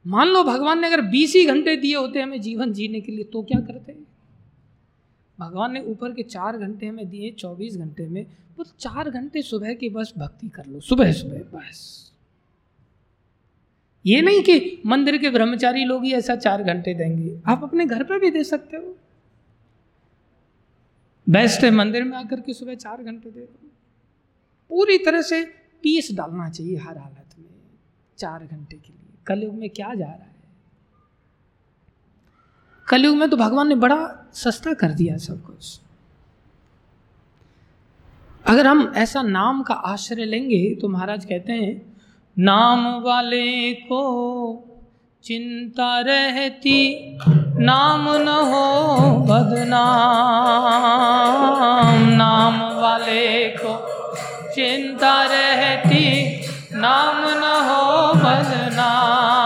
[0.10, 3.24] मान लो भगवान ने अगर बीस ही घंटे दिए होते हमें जीवन जीने के लिए
[3.24, 4.11] तो क्या करते?
[5.42, 8.26] भगवान ने ऊपर के चार घंटे हमें दिए, चौबीस घंटे में,
[8.58, 12.12] वो चार घंटे सुबह की बस भक्ति कर लो सुबह सुबह बस।
[14.06, 18.04] ये नहीं कि मंदिर के ब्रह्मचारी लोग ही ऐसा चार घंटे देंगे, आप अपने घर
[18.04, 18.96] पर भी दे सकते हो।
[21.28, 23.70] बेस्ट है मंदिर में आकर के सुबह चार घंटे दे दो।
[24.72, 25.44] पूरी तरह से
[25.84, 27.46] पीस डालना चाहिए हर हालत में,
[28.18, 30.31] चार घंटे के लिए। कलयुग में क्या जा रहा है?
[32.92, 33.98] कलयुग में तो भगवान ने बड़ा
[34.34, 35.80] सस्ता कर दिया सब कुछ।
[38.46, 41.72] अगर हम ऐसा नाम का आश्रय लेंगे तो महाराज कहते हैं,
[42.38, 44.02] नाम वाले को
[45.26, 46.80] चिंता रहती,
[47.60, 48.66] नाम न हो
[49.26, 49.78] बदनाम।
[52.16, 53.28] नाम वाले
[53.58, 53.74] को
[54.56, 56.06] चिंता रहती,
[56.76, 57.84] नाम न हो
[58.16, 59.41] बदनाम।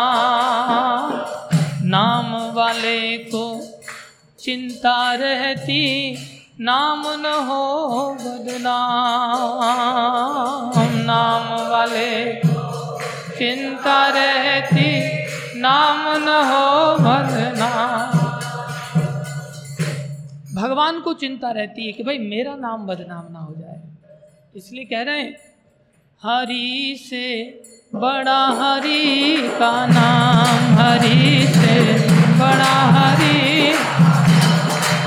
[4.45, 6.17] चिंता रहती,
[6.59, 10.71] नाम न हो बदनाम।
[11.05, 12.33] नाम वाले,
[13.37, 15.17] चिंता रहती,
[15.61, 18.17] नाम न हो बदनाम।
[20.61, 23.81] भगवान को चिंता रहती है कि भाई मेरा नाम बदनाम ना हो जाए।
[24.55, 25.35] इसलिए कह रहे हैं,
[26.23, 27.59] हरि से
[27.95, 33.73] बड़ा हरि का नाम, हरि से बड़ा हरि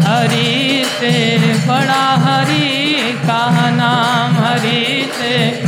[0.09, 5.63] हरि से, बड़ा हरि का नाम हरि से।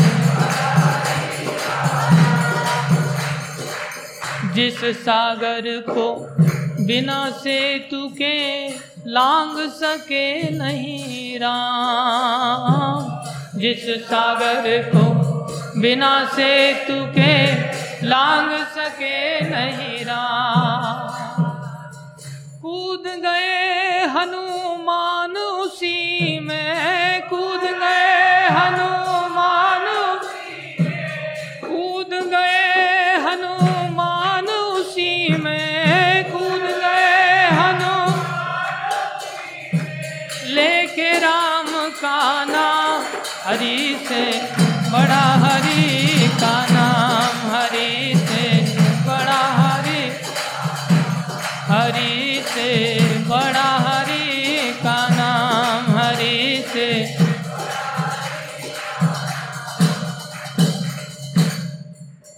[4.54, 6.36] जिस सागर को
[6.86, 8.68] बिना सेतु के
[9.06, 13.24] लांग सके नहीं राम।
[13.60, 15.04] जिस सागर को
[15.80, 17.52] बिना सेतु के
[18.06, 21.09] लांग सके नहीं राम।
[22.90, 28.89] कूद गए हनुमान उसी में। कूद गए हनुमान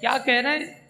[0.02, 0.88] क्या कह रहे हैं?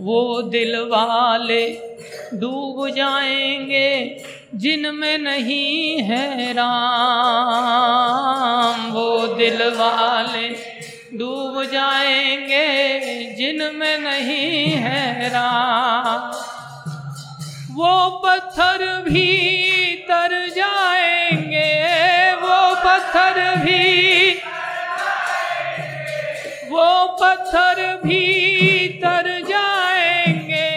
[0.00, 1.92] वो दिल वाले
[2.34, 4.24] डूब जाएँगे
[4.54, 10.48] जिनमें नहीं है राम। वो दिल वाले
[11.18, 16.32] डूब जाएँगे जिनमें नहीं है राम।
[17.74, 23.91] वो पत्थर भी तर जाएँगे, वो पत्थर भी
[27.22, 30.68] पत्थर भी तर जाएँगे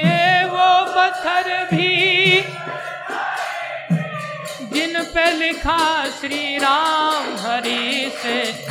[0.52, 2.42] वो पत्थर भी
[4.74, 5.80] जिन पे लिखा
[6.20, 8.65] श्री राम हरी से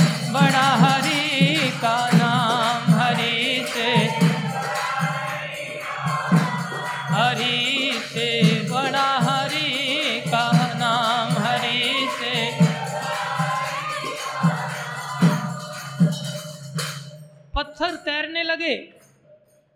[17.75, 18.75] पत्थर तैरने लगे।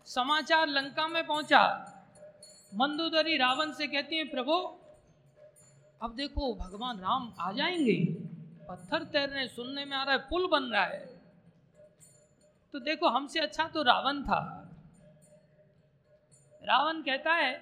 [0.06, 1.62] समाचार लंका में पहुँचा।
[2.74, 4.52] मंदोदरी रावण से कहती है, प्रभु,
[6.02, 7.96] अब देखो, भगवान राम आ जाएँगे।
[8.68, 11.00] पत्थर तैरने, सुनने में आ रहा है, पुल बन रहा है।
[12.72, 14.40] तो देखो, हमसे अच्छा तो रावण था।
[16.62, 17.52] रावण कहता है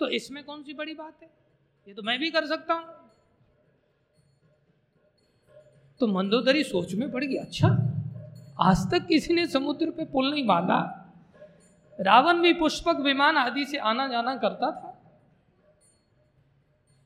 [0.00, 1.30] तो इसमें कौन सी बड़ी बात है?
[1.88, 2.94] ये तो मैं भी कर सकता हूँ।
[6.00, 7.68] तो मंदोदरी सोच में पड़ गई अच्छा
[8.60, 10.96] आज तक किसी ने समुद्र पे पुल नहीं बांधा।
[12.00, 14.96] रावण भी पुष्पक विमान आदि से आना जाना करता था।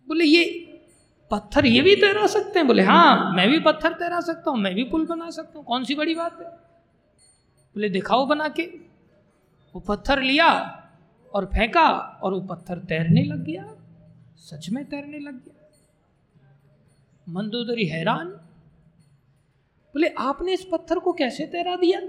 [0.09, 0.45] बोले, ये
[1.31, 2.67] पत्थर, ये भी तैरा सकते हैं?
[2.67, 5.85] बोले हाँ मैं भी पत्थर तैरा सकता हूँ, मैं भी पुल बना सकता हूँ। कौन
[5.85, 6.49] सी बड़ी बात है?
[7.77, 8.63] बोले, दिखाओ बना के।
[9.75, 10.51] वो पत्थर लिया
[11.35, 11.89] और फेंका
[12.23, 13.75] और वो पत्थर तैरने लग गया।
[14.37, 15.71] सच में तैरने लग गया।
[17.29, 18.44] मंदोदरी हैरान।
[19.95, 22.01] बोले, आपने इस पत्थर को कैसे तैरा दिया?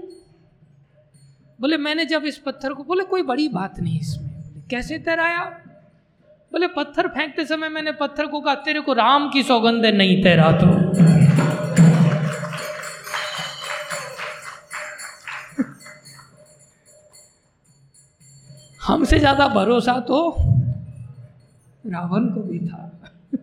[1.60, 5.62] बोले, मैंने जब इस पत्थर को, बोले, कोई बड़ी बात नहीं इसमें। कैसे तैराया?
[6.52, 10.52] बोले, पत्थर फेंकते समय मैंने पत्थर को कहा, तेरे को राम की सौगंध नहीं तैरा
[10.52, 10.66] तो।
[18.82, 20.36] हमसे ज़्यादा भरोसा तो
[21.86, 23.10] रावण को भी था।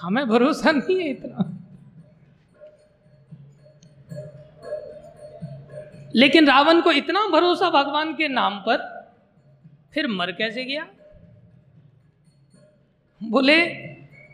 [0.00, 1.59] हमें भरोसा नहीं है इतना।
[6.14, 9.00] लेकिन रावण को इतना भरोसा भगवान के नाम पर,
[9.94, 10.86] फिर मर कैसे गया?
[13.22, 13.66] बोले,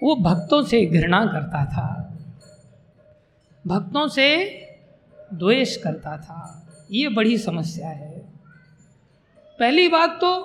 [0.02, 2.18] वो भक्तों से घृणा करता था।
[3.66, 4.46] भक्तों से
[5.34, 8.18] द्वेष करता था। ये बड़ी समस्या है।
[9.58, 10.42] पहली बात तो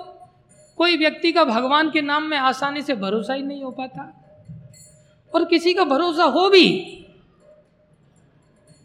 [0.76, 4.18] कोई व्यक्ति का भगवान के नाम में आसानी से भरोसा ही नहीं हो पाता।
[5.34, 6.98] और किसी का भरोसा हो भी,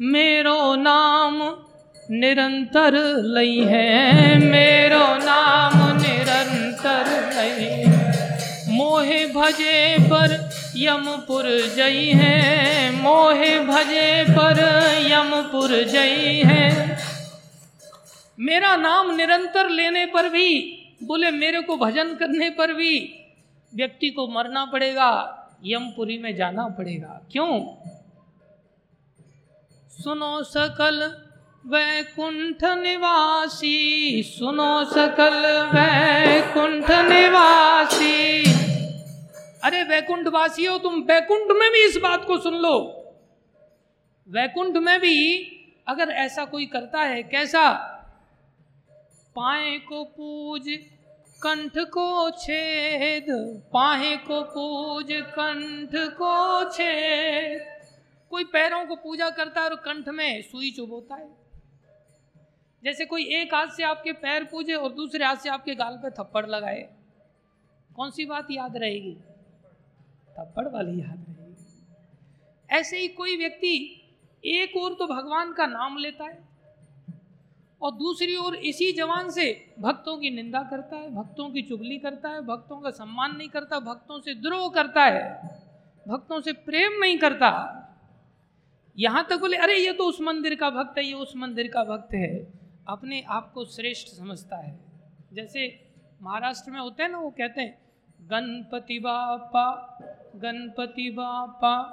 [0.01, 1.63] मेरो नाम
[2.11, 2.95] निरंतर
[3.27, 7.83] लई है। मेरो नाम निरंतर लई
[8.71, 14.59] मोहे भजे पर यमपुर जई है। मोहे भजे पर
[15.11, 16.97] यमपुर जई है।
[18.39, 20.49] मेरा नाम निरंतर लेने पर भी,
[21.03, 22.93] बोले मेरे को भजन करने पर भी
[23.75, 25.11] व्यक्ति को मरना पड़ेगा,
[25.65, 27.53] यमपुरी में जाना पड़ेगा। क्यों?
[29.91, 31.26] सुनो सकल
[31.69, 35.33] वैकुंठ निवासी सुनो सकल
[35.73, 38.43] वैकुंठ निवासी
[39.63, 42.77] अरे वैकुंठ वासी हो तुम वैकुंठ में भी इस बात को सुन लो।
[44.29, 45.17] वैकुंठ में भी
[45.87, 47.69] अगर ऐसा कोई करता है, कैसा?
[49.35, 50.69] पाए को पूज,
[51.43, 53.25] कंठ को छेद।
[53.73, 57.59] पाहे को पूज, कंठ को छेद।
[58.29, 61.46] कोई पैरों को पूजा करता है और कंठ में सुई चुभोता है।
[62.87, 66.09] जैसे कोई एक हाथ से आपके पैर पूजे और दूसरे हाथ से आपके गाल पे
[66.09, 66.81] थप्पड़ लगाए,
[67.91, 69.13] कौन सी बात याद रहेगी?
[70.31, 71.55] थप्पड़ वाली याद रहेगी।
[72.69, 73.73] ऐसे ही कोई व्यक्ति
[74.43, 76.37] एक ओर तो भगवान का नाम लेता है
[77.81, 79.45] और दूसरी ओर इसी जवान से
[79.79, 83.79] भक्तों की निंदा करता है, भक्तों की चुगली करता है, भक्तों का सम्मान नहीं करता,
[83.79, 85.25] भक्तों से द्रोह करता है,
[86.07, 87.51] भक्तों से प्रेम नहीं करता।
[88.97, 91.83] यहाँ तक बोले, अरे, ये तो उस मंदिर का भक्त है, ये उस मंदिर का
[91.83, 92.56] भक्त है।
[92.87, 94.79] अपने आप को श्रेष्ठ समझता है।
[95.33, 95.89] जैसे
[96.21, 97.81] महाराष्ट्र में होते हैं ना, वो कहते हैं,
[98.21, 99.93] गणपति बापा
[100.35, 101.83] गणपति बापा,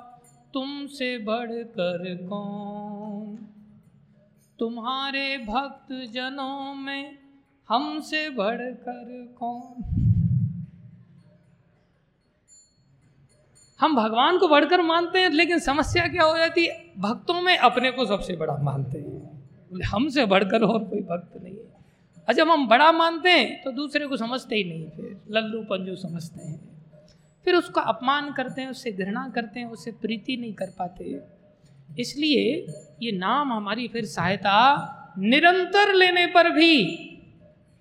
[0.55, 3.49] तुमसे बढ़कर कौन?
[4.59, 7.19] तुम्हारे भक्त जनों में
[7.69, 9.85] हमसे बढ़कर कौन?
[13.81, 16.93] हम भगवान को बढ़कर मानते हैं, लेकिन समस्या क्या हो जाती है?
[16.99, 19.14] भक्तों में अपने को सबसे बड़ा मानते हैं।
[19.83, 21.75] हमसे बढ़कर और कोई भक्त नहीं है।
[22.29, 25.97] और जब हम बड़ा मानते हैं तो दूसरे को समझते ही नहीं, फिर लल्लू पंजू
[25.97, 26.61] समझते हैं।
[27.45, 31.21] फिर उसका अपमान करते हैं, उससे घृणा करते हैं, उससे प्रीति नहीं कर पाते।
[31.99, 32.67] इसलिए
[33.03, 34.55] ये नाम हमारी फिर सहायता
[35.19, 36.73] निरंतर लेने पर भी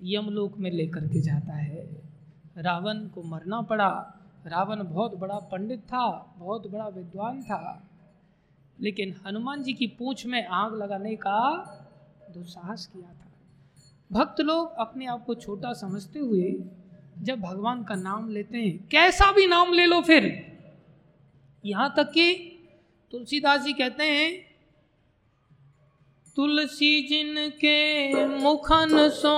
[0.03, 1.87] यमलोक में लेकर के जाता है।
[2.57, 7.83] रावण को मरना पड़ा। रावण बहुत बड़ा पंडित था, बहुत बड़ा विद्वान था।
[8.81, 11.39] लेकिन हनुमान जी की पूंछ में आग लगाने का
[12.33, 13.31] दुस्साहस किया था।
[14.11, 16.53] भक्त लोग अपने आप को छोटा समझते हुए
[17.19, 20.25] जब भगवान का नाम लेते हैं, कैसा भी नाम ले लो फिर।
[21.63, 22.33] यहाँ तक कि
[23.13, 24.31] तुलसीदास जी कहते हैं,
[26.37, 29.33] तुलसी जिन के मुखन सो,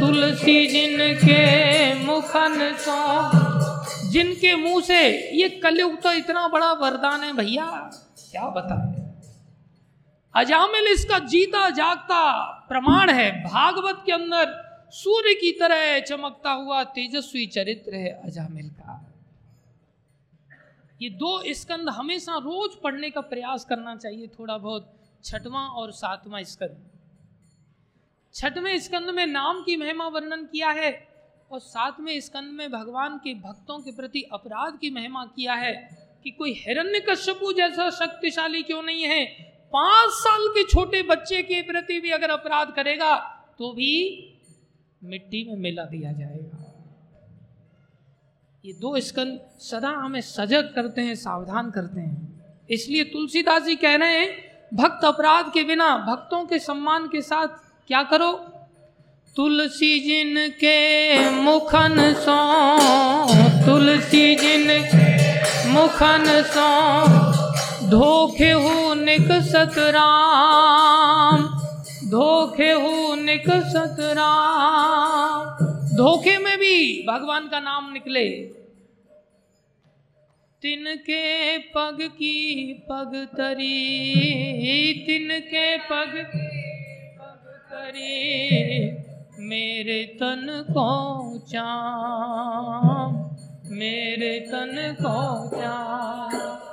[0.00, 5.02] तुलसी जिन के मुखन सो, जिनके मुँह से
[5.36, 7.66] ये कलयुग तो इतना बड़ा वरदान है भैया,
[8.30, 9.09] क्या बताए?
[10.34, 12.22] अजामिल इसका जीता जागता
[12.68, 14.52] प्रमाण है। भागवत के अंदर
[14.94, 18.96] सूर्य की तरह चमकता हुआ तेजस्वी चरित्र है अजामिल का
[21.00, 24.92] ये दो स्कंद हमेशा रोज पढ़ने का प्रयास करना चाहिए, थोड़ा बहुत
[25.24, 26.88] छठवां और सातवां स्कंद।
[28.34, 30.90] छठवें स्कंद में नाम की महिमा वर्णन किया है
[31.50, 35.74] और सातवें स्कंद में भगवान के भक्तों के प्रति अपराध की महिमा किया है
[36.24, 39.24] कि कोई हिरण्य कश्यपु जैसा शक्तिशाली क्यों नहीं है?
[39.72, 43.16] पाँच साल के छोटे बच्चे के प्रति भी अगर अपराध करेगा
[43.58, 43.92] तो भी
[45.02, 46.66] मिट्टी में मिला दिया जाएगा।
[48.64, 53.94] ये दो स्कंद सदा हमें सजग करते हैं, सावधान करते हैं। इसलिए तुलसीदास जी कह
[53.94, 54.28] रहे हैं,
[54.74, 57.48] भक्त अपराध के बिना, भक्तों के सम्मान के साथ
[57.88, 58.32] क्या करो?
[59.36, 62.38] तुलसी जिन के मुखन सो,
[63.64, 64.68] तुलसी जिन
[65.72, 66.68] मुखन सो,
[67.90, 71.42] धोखे हो निकसत राम
[72.10, 75.66] धोखे हो निकसत राम
[75.96, 78.30] धोखे में भी भगवान का नाम निकले।
[80.62, 84.14] तिनके पग की पग तरी।
[85.06, 86.30] तिनके पग
[87.20, 88.50] पग तरी।
[89.38, 93.30] मेरे तन को चाम।
[93.66, 96.69] मेरे तन को चाम।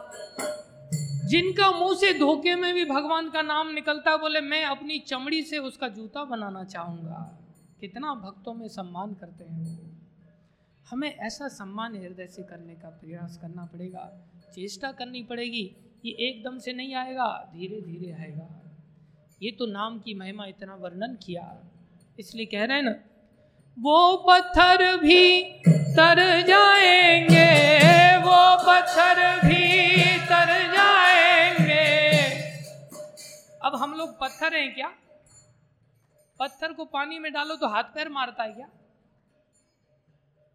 [1.28, 5.58] जिनका मुँह से धोखे में भी भगवान का नाम निकलता बोले, मैं अपनी चमड़ी से
[5.58, 7.40] उसका जूता बनाना चाहूँगा।
[7.82, 9.98] कितना भक्तों में सम्मान करते हैं
[10.88, 14.06] हमें ऐसा सम्मान हृदय से करने का प्रयास करना पड़ेगा।
[14.56, 15.64] चेष्टा करनी पड़ेगी
[16.06, 18.48] ये एकदम से नहीं आएगा धीरे धीरे आएगा।
[19.44, 21.46] ये तो नाम की महिमा इतना वर्णन किया।
[22.20, 22.96] इसलिए कह रहे हैं ना,
[23.78, 25.42] वो पत्थर भी
[25.98, 27.50] तर जाएँगे,
[28.18, 29.66] वो पत्थर भी
[30.26, 30.97] तर जाएँगे
[33.68, 34.88] अब हम लोग पत्थर हैं क्या?
[36.40, 38.70] पत्थर को पानी में डालो तो हाथ पैर मारता है क्या?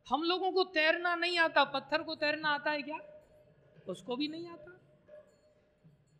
[0.09, 2.99] हम लोगों को तैरना नहीं आता, पत्थर को तैरना आता है क्या?
[3.89, 4.79] उसको भी नहीं आता।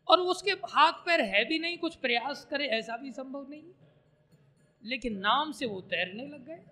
[0.07, 3.63] और उसके हाथ पैर है भी नहीं, कुछ प्रयास करे, ऐसा भी संभव नहीं
[4.83, 6.63] लेकिन नाम से वो तैरने लग गए।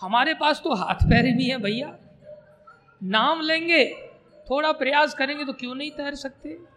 [0.00, 1.98] हमारे पास तो हाथ पैर नहीं है भैया।
[3.02, 3.84] नाम लेंगे,
[4.50, 6.75] थोड़ा प्रयास करेंगे तो क्यों नहीं तैर सकते?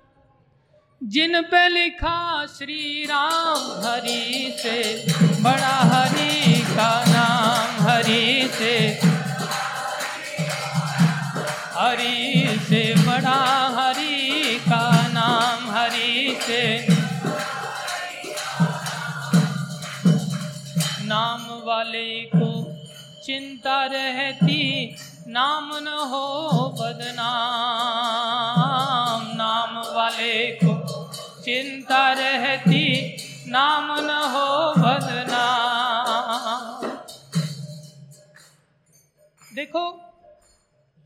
[1.03, 5.05] जिन पे लिखा श्री राम हरि से,
[5.41, 8.99] बड़ा हरि का नाम हरि से।
[11.79, 16.87] हरि से, बड़ा हरि का नाम हरि से।
[21.05, 22.75] नाम वाले को
[23.25, 24.95] चिंता रहती,
[25.27, 30.68] नाम न हो बदनाम। नाम वाले को
[31.49, 33.17] चिंता रहती,
[33.51, 36.87] नाम न हो बदनाम
[39.55, 40.01] देखो,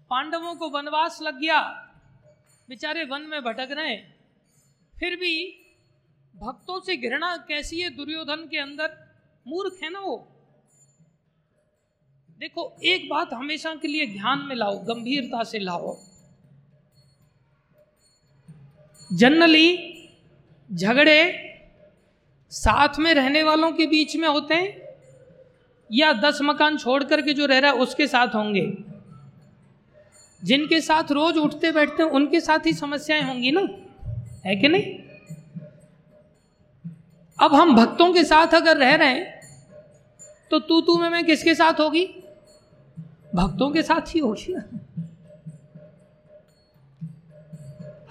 [0.09, 1.89] पांडवों को वनवास लग गया।
[2.69, 3.97] बेचारे वन में भटक रहे।
[4.99, 5.65] फिर भी
[6.35, 9.17] भक्तों से घृणा कैसी है दुर्योधन के अंदर?
[9.47, 10.27] मूर्ख है ना वो?
[12.39, 15.99] देखो, एक बात हमेशा के लिए ध्यान में लाओ, गंभीरता से लाओ।
[19.13, 19.92] जनरली
[20.73, 21.49] झगड़े
[22.51, 24.81] साथ में रहने वालों के बीच में होते हैं
[25.91, 28.77] या दस मकान छोड़ करके जो रह रहा है उसके साथ होंगे।
[30.43, 33.67] जिनके साथ रोज उठते बैठते उनके साथ ही समस्याएँ होंगी ना?
[34.45, 34.99] है कि नहीं?
[37.39, 39.41] अब हम भक्तों के साथ अगर रह रहे हैं
[40.51, 42.05] तो तू तू में मैं किसके साथ होगी?
[43.35, 44.63] भक्तों के साथ ही होगी ना।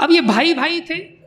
[0.00, 1.21] अब ये भाई भाई थे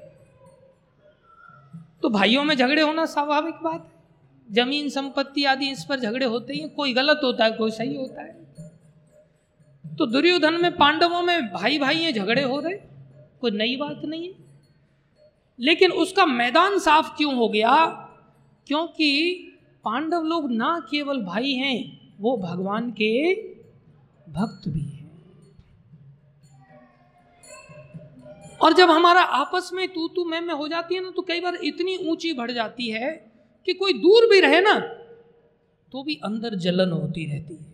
[2.06, 4.04] तो भाइयों में झगड़े होना स्वाभाविक बात है।
[4.56, 8.22] ज़मीन, संपत्ति आदि इस पर झगड़े होते ही कोई गलत होता है, कोई सही होता
[8.22, 8.34] है।
[9.96, 12.74] तो दुर्योधन में पांडवों में भाई भाई ये झगड़े हो रहे।
[13.42, 14.36] कोई नई बात नहीं है।
[15.60, 17.86] लेकिन उसका मैदान साफ़ क्यों हो गया?
[18.68, 19.34] क्योंकि
[19.84, 23.36] पांडव लोग ना केवल भाई हैं, वो भगवान के
[24.32, 24.85] भक्त भी
[28.62, 31.42] और जब हमारा आपस में तू तू मैं में हो जाती है ना तो कई
[31.42, 33.12] बार इतनी ऊँची बढ़ जाती है
[33.68, 34.80] कि कोई दूर भी रहे ना
[35.94, 37.74] तो भी अंदर जलन होती रहती है।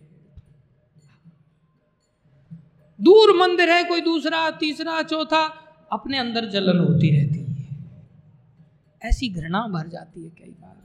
[3.00, 5.44] दूर मंदिर है कोई दूसरा, तीसरा, चौथा,
[5.92, 7.88] अपने अंदर जलन होती रहती है।
[9.02, 10.76] ऐसी घृणा भर जाती है कई बार।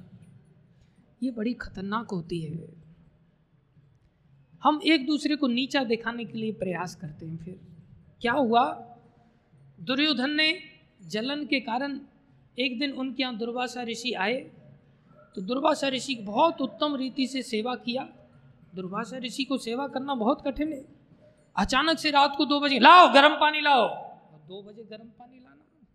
[1.24, 2.74] ये बड़ी खतरनाक होती है।
[4.64, 7.60] हम एक दूसरे को नीचा दिखाने के लिए प्रयास करते हैं फिर।
[8.22, 8.87] क्या हुआ?
[9.80, 10.60] दुर्योधन ने
[11.02, 12.00] जलन के कारण
[12.60, 14.52] एक दिन उनके यहाँ दुर्वासा ऋषि आए।
[15.36, 18.10] तो दुर्वासा ऋषि बहुत उत्तम रीति से सेवा किया।
[18.76, 20.86] दुर्वासा ऋषि को सेवा करना बहुत कठिन है।
[21.56, 23.88] अचानक से रात को दो बजे, लाओ, गर्म पानी लाओ।
[24.48, 25.86] दो बजे गर्म पानी लाना।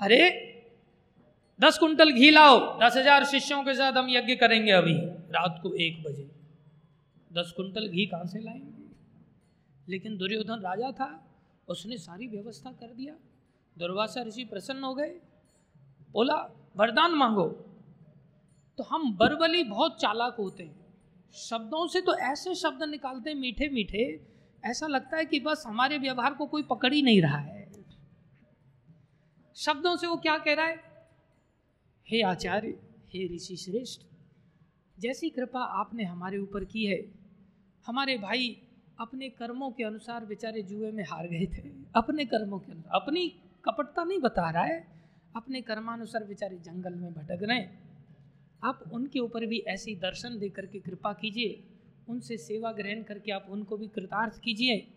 [0.00, 0.54] अरे,
[1.60, 5.74] दस कुंटल घी लाओ। दस हज़ार शिष्यों के साथ हम यज्ञ करेंगे अभी। रात को
[5.74, 6.30] एक बजे।
[7.32, 8.90] दस कुंटल घी कहाँ से लाएँगे?
[9.88, 11.27] लेकिन दुर्योधन राजा था।
[11.68, 13.14] उसने सारी व्यवस्था कर दिया।
[13.78, 15.20] दुर्वासा ऋषि प्रसन्न हो गए।
[16.10, 16.36] बोला,
[16.76, 17.48] वरदान मांगो।
[18.78, 20.86] तो हम बरबली बहुत चालाक होते हैं।
[21.32, 24.26] शब्दों से तो ऐसे शब्द निकालते हैं मीठे मीठे
[24.64, 27.72] ऐसा लगता है कि बस हमारे व्यवहार को कोई पकड़ ही नहीं रहा है।
[29.54, 31.08] शब्दों से वो क्या कह रहा है?
[32.08, 32.68] हे आचार्य,
[33.08, 34.00] हे ऋषि श्रेष्ठ,
[34.98, 37.14] जैसी कृपा आपने हमारे ऊपर की है,
[37.86, 38.62] हमारे भाई
[39.00, 43.28] अपने कर्मों के अनुसार बेचारे जुए में हार गए थे। अपने कर्मों के अनुसार। अपनी
[43.64, 44.88] कपटता नहीं बता रहा है।
[45.36, 47.88] अपने कर्मानुसार बेचारे जंगल में भटक रहे
[48.64, 51.64] आप उनके ऊपर भी ऐसी दर्शन दे करके कृपा कीजिए।
[52.08, 54.88] उनसे सेवा ग्रहण करके आप उनको भी कृतार्थ कीजिए।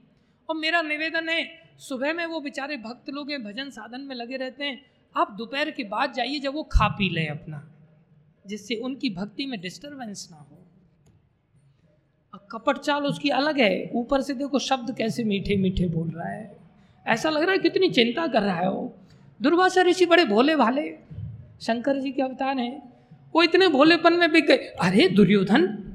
[0.50, 4.38] और मेरा निवेदन है, सुबह में वो बेचारे भक्त लोग हैं, भजन साधन में लगे
[4.38, 4.86] रहते हैं।
[5.18, 7.72] आप दोपहर के बाद जाइए जब वो खा पी लें अपना,
[8.48, 10.61] जिससे उनकी भक्ति में डिस्टरबेंस ना हो।
[12.36, 16.58] कपट चाल उसकी अलग है। ऊपर से देखो शब्द कैसे मीठे मीठे बोल रहा है।
[17.08, 18.94] ऐसा लग रहा है कितनी चिंता कर रहा है वो।
[19.42, 20.98] दुर्वासा ऋषि बड़े भोले भाले।
[21.62, 22.94] शंकर जी के अवतार हैं।
[23.36, 25.94] वो इतने भोलेपन में बिक गए। अरे दुर्योधन,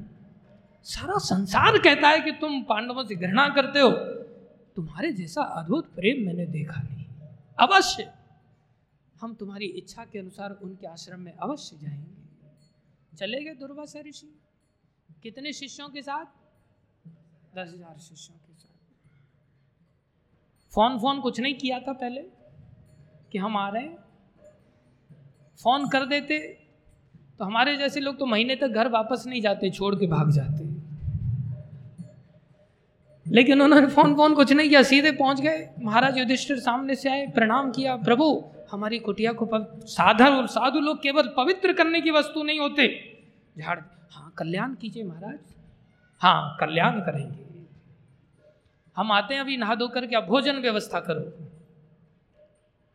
[0.83, 3.91] सारा संसार कहता है कि तुम पांडवों से घृणा करते हो।
[4.75, 7.05] तुम्हारे जैसा अद्भुत प्रेम मैंने देखा नहीं।
[7.59, 8.11] अवश्य।
[9.21, 12.17] हम तुम्हारी इच्छा के अनुसार उनके आश्रम में अवश्य जाएँगे।
[13.17, 14.39] चले गए दुर्वासा ऋषि।
[15.23, 16.25] कितने शिष्यों के साथ?
[17.55, 18.75] दस हज़ार शिष्यों के साथ।
[20.73, 22.21] फ़ोन फ़ोन कुछ नहीं किया था पहले
[23.31, 23.97] कि हम आ रहे हैं।
[25.59, 26.37] फ़ोन कर देते
[27.39, 30.65] तो हमारे जैसे लोग तो महीने तक घर वापस नहीं जाते छोड़ के भाग जाते।
[33.25, 37.25] लेकिन उन्होंने फ़ोन फ़ोन कुछ नहीं किया सीधे पहुँच गए। महाराज युधिष्ठिर सामने से आए
[37.35, 38.29] प्रणाम किया प्रभु
[38.71, 39.47] हमारी कुटिया को
[39.87, 42.87] साधु साधु लोग केवल पवित्र करने की वस्तु नहीं होते।
[43.55, 43.79] झाड़
[44.11, 45.39] हाँ कल्याण कीजिए महाराज।
[46.19, 47.47] हाँ कल्याण करेंगे।
[48.97, 51.47] हम आते हैं अभी, नहा धो करके, अब भोजन व्यवस्था करो।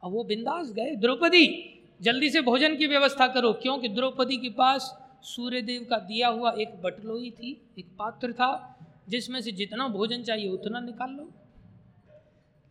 [0.04, 5.02] अब वो बिंदास गए, द्रौपदी, जल्दी से भोजन की व्यवस्था करो। क्योंकि द्रौपदी के पास
[5.22, 8.78] सूर्य देव का दिया हुआ एक बटलोई थी, एक पात्र था,
[9.08, 11.30] जिसमें से जितना भोजन चाहिए उतना निकाल लो।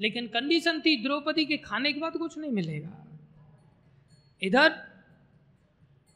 [0.01, 3.07] लेकिन कंडीशन थी, द्रौपदी के खाने के बाद कुछ नहीं मिलेगा।
[4.43, 4.90] इधर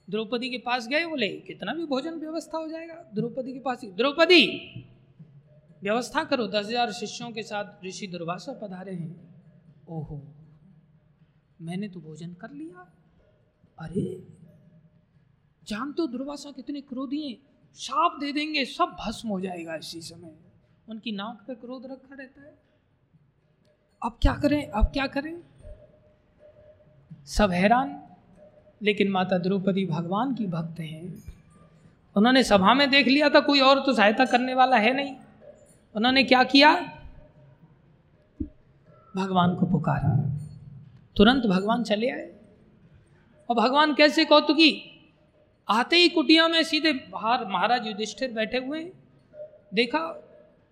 [0.08, 3.92] द्रौपदी के पास गए, बोले, कितना भी भोजन व्यवस्था हो जाएगा, द्रौपदी के पास ही
[3.92, 4.46] द्रौपदी,
[5.84, 9.16] व्यवस्था करो, दस हज़ार शिष्यों के साथ ऋषि दुर्वासा पधारे हैं।
[9.90, 10.22] ओहो,
[11.62, 12.92] मैंने तो भोजन कर लिया।
[13.80, 14.28] अरे,
[15.68, 17.38] जान तो दुर्वासा कितने क्रोधी हैं।
[17.78, 20.36] शाप दे देंगे, सब भस्म हो जाएगा इसी समय।
[20.90, 22.58] उनकी नाक पे क्रोध रखा रहता है।
[24.02, 25.42] अब क्या करें, अब क्या करें?
[27.26, 28.05] सब हैरान
[28.84, 31.24] लेकिन माता द्रौपदी भगवान की भक्त हैं।
[32.18, 35.16] उन्होंने सभा में देख लिया था, कोई और तो सहायता करने वाला है नहीं।
[35.96, 36.76] उन्होंने क्या किया?
[39.16, 40.40] भगवान को पुकारा।
[41.18, 42.36] तुरंत भगवान चले आए।
[43.50, 44.92] और भगवान कैसे कौतुकी?
[45.70, 48.92] आते ही कुटिया में सीधे बाहर महाराज युधिष्ठिर बैठे हुए।
[49.74, 50.28] देखा,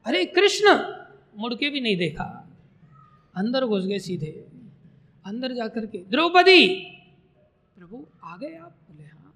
[0.05, 0.93] अरे कृष्ण!
[1.38, 2.49] मुड़ के भी नहीं देखा।
[3.35, 4.45] अंदर घुस गए सीधे।
[5.25, 6.89] अंदर जाकर के, द्रौपदी!
[7.77, 8.75] प्रभु, आ गए आप?
[8.91, 9.33] बोले हाँ।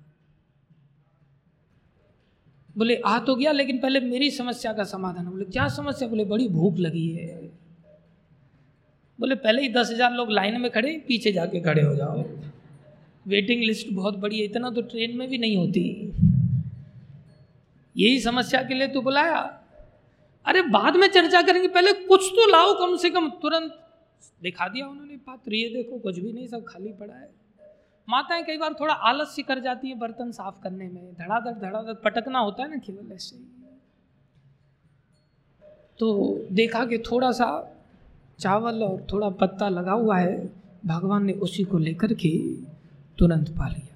[2.77, 6.07] बोले, आ तो गया, लेकिन पहले मेरी समस्या का समाधान बोले, क्या समस्या?
[6.07, 7.41] बोले, बड़ी भूख लगी है।
[9.19, 12.23] बोले, पहले ही दस हज़ार लोग लाइन में खड़े, पीछे जाके खड़े हो जाओ।
[13.27, 16.13] वेटिंग लिस्ट बहुत बड़ी है, इतना तो ट्रेन में भी नहीं होती।
[17.97, 19.63] यही समस्या के लिए तो बुलाया।
[20.45, 23.89] अरे, बाद में चर्चा करेंगे, पहले कुछ तो लाओ कम से कम। तुरंत
[24.43, 27.46] दिखा दिया उन्होंने, पात्र, ये देखो, कुछ भी नहीं, सब खाली पड़ा है।
[28.07, 31.93] माताएँ कई बार थोड़ा आलस सी कर जाती हैं बर्तन साफ़ करने में। धड़ाधड़ धड़ाधड़,
[32.03, 33.35] पटकना होता है ना केवल ऐसे
[35.99, 36.07] तो
[36.51, 37.47] देखा कि थोड़ा सा
[38.39, 40.37] चावल और थोड़ा पत्ता लगा हुआ है,
[40.85, 42.31] भगवान ने उसी को लेकर के
[43.17, 43.95] तुरंत पा लिया।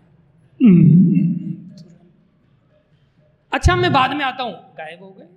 [3.52, 5.28] अच्छा मैं बाद में आता हूँ। गायब हो गए।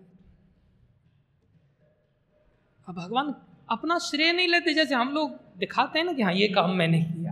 [2.88, 3.34] अब भगवान
[3.68, 7.00] अपना श्रेय नहीं लेते, जैसे हम लोग दिखाते हैं ना कि हाँ ये काम मैंने
[7.02, 7.23] किया।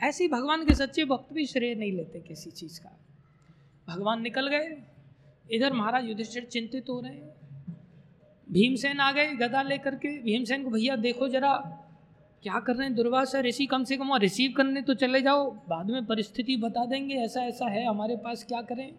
[0.00, 2.98] ऐसे ही भगवान के सच्चे भक्त भी श्रेय नहीं लेते किसी चीज़ का।
[3.88, 4.76] भगवान निकल गए,
[5.50, 7.34] इधर महाराज युधिष्ठिर चिंतित हो रहे हैं।
[8.48, 11.54] भीमसेन आ गए गदा लेकर के, भीमसेन को, भैया, देखो जरा,
[12.42, 15.50] क्या कर रहे हैं दुर्वासा ऋषि कम से कम और रिसीव करने तो चले जाओ,
[15.68, 18.94] बाद में परिस्थिति बता देंगे, ऐसा ऐसा है, हमारे पास क्या करें?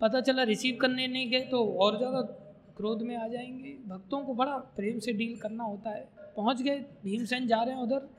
[0.00, 2.20] पता चला रिसीव करने नहीं गए तो और ज़्यादा
[2.76, 6.78] क्रोध में आ जाएँगे। भक्तों को बड़ा प्रेम से डील करना होता है। पहुँच गए,
[7.04, 8.17] भीमसेन जा रहे हैं उधर।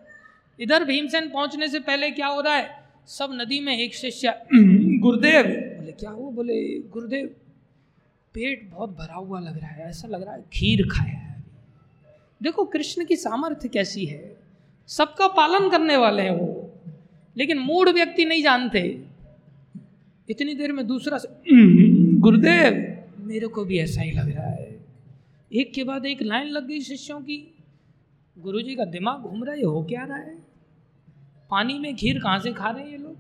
[0.60, 2.70] इधर भीमसेन पहुँचने से पहले क्या हो रहा है?
[3.06, 4.34] सब नदी में एक शिष्य,
[5.00, 6.32] गुरुदेव। बोले, क्या हुआ?
[6.32, 7.28] बोले, गुरुदेव,
[8.34, 11.30] पेट बहुत भरा हुआ लग रहा है, ऐसा लग रहा है खीर खाया है
[12.44, 14.38] देखो, कृष्ण की सामर्थ्य कैसी है?
[14.88, 16.72] सबका पालन करने वाले हैं वो।
[17.38, 19.06] लेकिन मूड व्यक्ति नहीं जानते।
[20.30, 21.20] इतनी देर में दूसरा
[22.20, 24.86] गुरुदेव, मेरे को भी ऐसा ही लग रहा है।
[25.54, 27.56] एक के बाद एक लाइन लग गई शिष्यों की।
[28.38, 30.49] गुरुजी का दिमाग घूम रहा है हो क्या रहा है?
[31.50, 33.16] पानी में खीर कहाँ से खा रहे हैं ये लोग?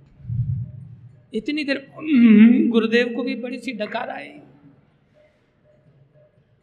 [1.34, 1.86] इतनी देर
[2.72, 4.28] गुरुदेव को भी बड़ी सी डकार आई।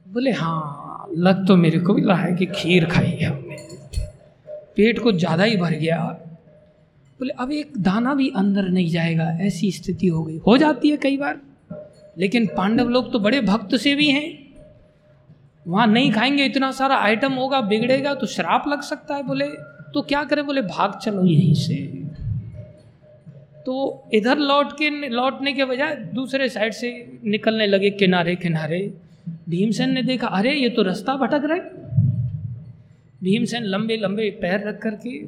[0.07, 3.57] बोले हाँ लग तो मेरे को भी रहा है कि खीर खाई है हमने।
[4.77, 5.99] पेट को ज़्यादा ही भर गया।
[7.21, 10.97] बोले, अब एक दाना भी अंदर नहीं जाएगा, ऐसी स्थिति हो गई। हो जाती है
[10.97, 11.41] कई बार,
[12.19, 14.27] लेकिन पांडव लोग तो बड़े भक्त से भी हैं।
[15.67, 19.49] वहाँ नहीं खाएँगे, इतना सारा आइटम होगा, बिगड़ेगा तो श्राप लग सकता है, बोले।
[19.97, 20.47] तो क्या करें?
[20.47, 21.77] बोले, भाग चलो यहीं से।
[23.67, 28.95] तो इधर लौट के लौटने के बजाय दूसरे साइड से निकलने लगे किनारे किनारे।
[29.49, 31.61] भीमसेन ने देखा, अरे, ये तो रास्ता भटक रहे
[33.23, 35.25] भीमसेन लंबे लंबे पैर रख करके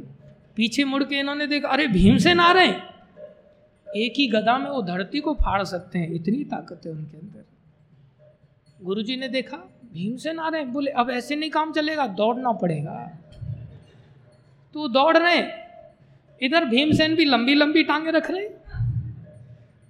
[0.57, 2.83] पीछे मुड़ के इन्होंने देखा, अरे, भीमसेन आ रहे हैं।
[3.97, 7.45] एक ही गदा में वो धरती को फाड़ सकते हैं। इतनी ताकत है उनके अंदर।
[8.85, 9.57] गुरुजी ने देखा,
[9.95, 13.25] भीमसेन आ रहे हैं। बोले, अब ऐसे नहीं काम चलेगा, दौड़ना पड़ेगा।
[14.75, 15.43] तो दौड़ रहे
[16.43, 18.49] इधर भीमसेन भी लंबी लंबी टांगे रख रहे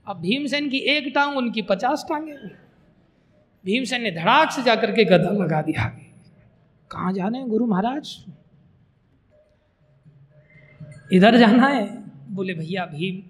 [0.07, 2.33] अब भीमसेन की एक टांग, उनकी पचास टांगे।
[3.65, 6.11] भीमसेन ने धड़ाक से जाकर के गदा लगा दिया। आगे
[6.91, 8.25] कहाँ जाना है गुरु महाराज?
[11.13, 13.23] इधर जाना है। बोले, भैया, भीम,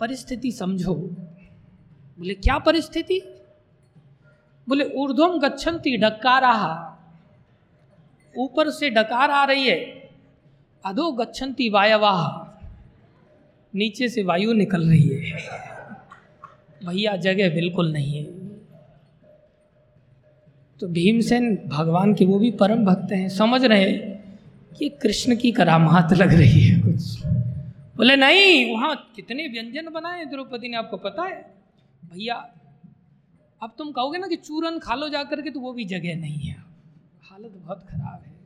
[0.00, 3.20] परिस्थिति समझो। बोले, क्या परिस्थिति?
[4.68, 5.96] बोले, ऊर्ध्वम गच्छन्ति
[6.38, 6.86] रहा
[8.38, 9.99] ऊपर से डकार आ रही है।
[10.84, 12.50] अधो गच्छन्ति वायवाह
[13.74, 15.36] नीचे से वायु निकल रही है।
[16.86, 18.24] भैया, जगह बिल्कुल नहीं है।
[20.80, 23.92] तो भीमसेन भगवान के वो भी परम भक्त हैं। समझ रहे
[24.78, 27.26] कि कृष्ण की करामात लग रही है कुछ।
[27.96, 31.54] बोले, नहीं, वहाँ कितने व्यंजन बनाए द्रौपदी ने, आपको पता है?
[32.04, 32.34] भैया,
[33.62, 36.38] अब तुम कहोगे ना कि चूरन खा लो जाकर के तो वो भी जगह नहीं
[36.38, 36.56] है।
[37.22, 38.39] हालत बहुत खराब है।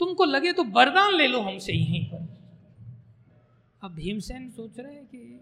[0.00, 2.26] तुमको लगे तो वरदान ले लो हमसे यहीं पर।
[3.82, 5.40] अब भीमसेन सोच रहे हैं कि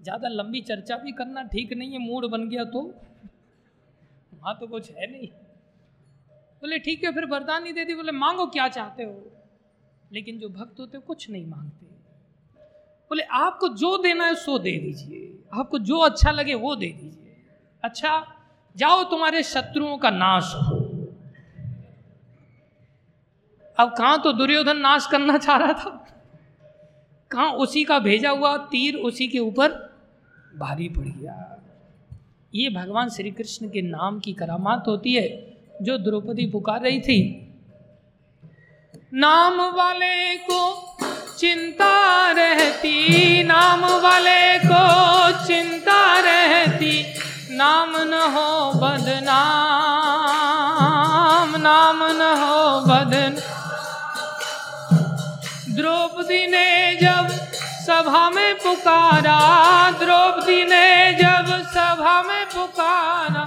[0.00, 2.80] ज़्यादा लंबी चर्चा भी करना ठीक नहीं है, मूड बन गया तो।
[4.34, 5.28] वहाँ तो कुछ है नहीं।
[6.62, 9.30] बोले, ठीक है, फिर वरदान नहीं देती बोले, मांगो, क्या चाहते हो?
[10.12, 11.86] लेकिन जो भक्त होते कुछ नहीं मांगते।
[13.10, 17.36] बोले, आपको जो देना है, सो दे दीजिए। आपको जो अच्छा लगे, वो दे दीजिए।
[17.84, 18.12] अच्छा
[18.76, 20.73] जाओ, तुम्हारे शत्रुओं का नाश हो।
[23.78, 26.06] अब कहाँ तो दुर्योधन नाश करना चाह रहा था?
[27.30, 29.94] कहाँ उसी का भेजा हुआ तीर उसी के ऊपर
[30.58, 31.62] भारी पड़ गया?
[32.54, 37.50] ये भगवान श्री कृष्ण के नाम की करामात होती है, जो द्रौपदी पुकार रही थी।
[39.14, 40.96] नाम वाले को
[41.38, 47.04] चिंता रहती, नाम वाले को चिंता रहती,
[47.50, 53.53] नाम न हो बदनाम, नाम न हो बदन।
[55.76, 57.28] द्रौपदी ने जब
[57.86, 59.38] सभा में पुकारा,
[59.90, 63.44] द्रौपदी ने जब सभा में पुकारा,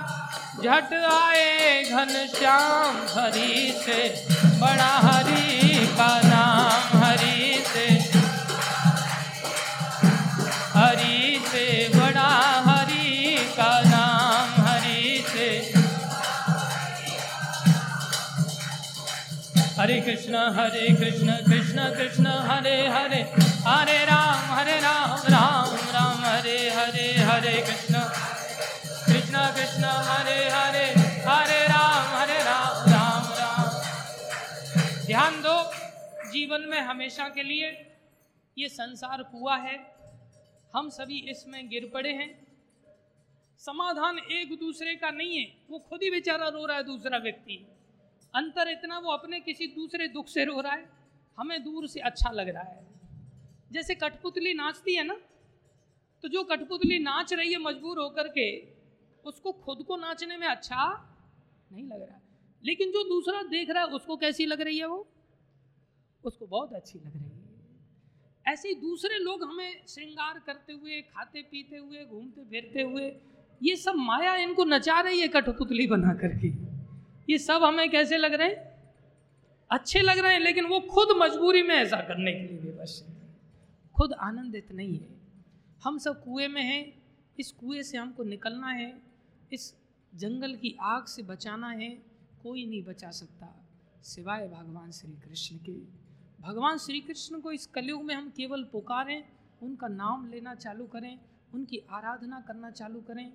[0.63, 4.25] झट आए घनश्याम हरि से,
[4.59, 6.96] बड़ा हरी का नाम।
[19.87, 23.21] हरे कृष्ण हरे कृष्ण कृष्ण कृष्ण, हरे हरे।
[23.67, 27.93] हरे राम हरे राम राम राम। हरे हरे हरे कृष्ण।
[29.05, 33.81] कृष्ण कृष्ण, हरे हरे। हरे राम हरे राम राम राम।
[35.05, 35.71] ध्यान दो,
[36.31, 37.91] जीवन में हमेशा के लिए
[38.57, 39.95] ये संसार कुआ है।
[40.75, 42.47] हम सभी इसमें गिर पड़े हैं।
[43.59, 47.76] समाधान एक दूसरे का नहीं है। वो खुद ही बेचारा रो रहा है दूसरा व्यक्ति।
[48.37, 50.89] अंतर इतना, वो अपने किसी दूसरे दुख से रो रहा है।
[51.37, 52.85] हमें दूर से अच्छा लग रहा है।
[53.71, 55.17] जैसे कठपुतली नाचती है ना
[56.23, 58.47] तो जो कठपुतली नाच रही है मजबूर होकर के,
[59.25, 60.85] उसको खुद को नाचने में अच्छा
[61.71, 62.19] नहीं लग रहा।
[62.63, 65.07] लेकिन जो दूसरा देख रहा है, उसको कैसी लग रही है वो?
[66.23, 67.45] उसको बहुत अच्छी लग रही है।
[68.45, 73.11] ऐसे ही दूसरे लोग हमें श्रृंगार करते हुए, खाते पीते हुए, घूमते फिरते हुए,
[73.63, 76.49] ये सब माया इनको नचा रही है कठपुतली बना करके।
[77.29, 78.77] ये सब हमें कैसे लग रहे हैं?
[79.71, 83.15] अच्छे लग रहे हैं, लेकिन वो खुद मजबूरी में ऐसा करने के लिए विवश है।
[83.95, 85.07] खुद आनंदित नहीं है।
[85.83, 87.03] हम सब कुएँ में हैं,
[87.39, 89.01] इस कुएँ से हमको निकलना है,
[89.53, 89.75] इस
[90.15, 91.89] जंगल की आग से बचाना है,
[92.43, 93.65] कोई नहीं बचा सकता
[94.03, 96.07] सिवाय भगवान श्री कृष्ण के।
[96.43, 99.23] भगवान श्री कृष्ण को इस कलयुग में हम केवल पुकारें,
[99.63, 101.19] उनका नाम लेना चालू करें,
[101.53, 103.33] उनकी आराधना करना चालू करें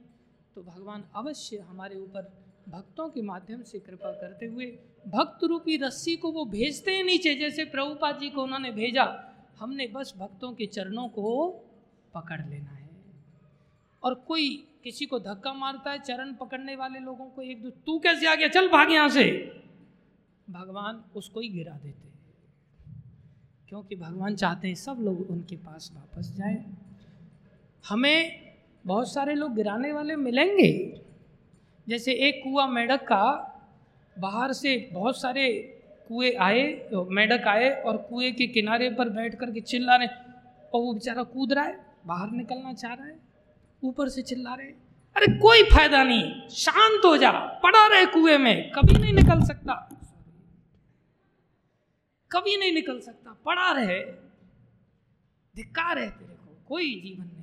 [0.55, 4.67] तो भगवान अवश्य हमारे ऊपर भक्तों के माध्यम से कृपा करते हुए
[5.09, 9.87] भक्त रूपी रस्सी को वो भेजते हैं नीचे, जैसे प्रभुपा जी को उन्होंने भेजा। हमने
[9.87, 11.49] बस भक्तों के चरणों को
[12.15, 12.89] पकड़ लेना है।
[14.03, 17.99] और कोई किसी को धक्का मारता है, चरण पकड़ने वाले लोगों को एक दो, तू
[17.99, 18.49] कैसे आ गया?
[18.49, 19.53] चल भाग यहाँ से।
[20.51, 22.13] भगवान उसको ही गिरा देते
[23.69, 26.65] क्योंकि भगवान चाहते हैं सब लोग उनके पास वापस जाए।
[27.89, 28.41] हमें
[28.87, 31.03] बहुत सारे लोग गिराने वाले मिलेंगे।
[31.87, 33.25] जैसे एक कुआ मेढक का
[34.17, 35.49] बाहर से बहुत सारे
[36.09, 36.63] कुएँ आए,
[37.11, 41.23] मेढक आए और कुएँ के किनारे पर बैठ कर के चिल्ला रहे और वो बेचारा
[41.23, 43.19] कूद रहा है, बाहर निकलना चाह रहा है,
[43.83, 44.67] ऊपर से चिल्ला रहे
[45.17, 47.31] अरे कोई फ़ायदा नहीं, शांत हो जा,
[47.63, 49.75] पड़ा रहे कुएँ में, कभी नहीं निकल सकता।
[52.31, 54.01] कभी नहीं निकल सकता, पड़ा रहे,
[55.55, 57.42] धिक्कार है तेरे को, कोई जीवन नहीं।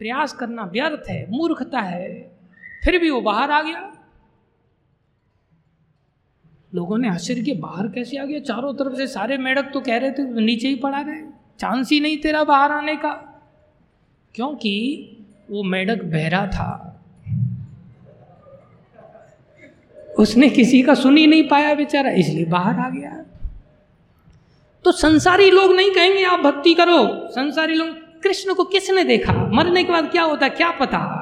[0.00, 2.38] प्रयास करना व्यर्थ है, मूर्खता है।
[2.84, 3.90] फिर भी वो बाहर आ गया।
[6.74, 8.38] लोगों ने आश्चर्य के बाहर कैसे आ गया?
[8.38, 11.22] चारों तरफ़ से सारे मेढक तो कह रहे थे नीचे ही पड़ा रहे,
[11.58, 13.12] चांस ही नहीं तेरा बाहर आने का।
[14.34, 14.74] क्योंकि
[15.50, 16.90] वो मेढक बहरा था।
[20.18, 23.24] उसने किसी का सुन ही नहीं पाया बेचारा, इसलिए बाहर आ गया।
[24.84, 29.32] तो संसारी लोग नहीं कहेंगे, आप भक्ति करो। संसारी लोग कृष्ण को किसने देखा?
[29.52, 31.20] मरने के बाद क्या होता, क्या पता?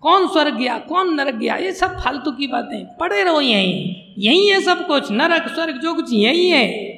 [0.00, 1.56] कौन स्वर्ग गया, कौन नरक गया?
[1.56, 5.94] ये सब फालतू की बातें। पड़े रहो यहीं। यही है सब कुछ। नरक, स्वर्ग, जो
[5.94, 6.92] कुछ यही है।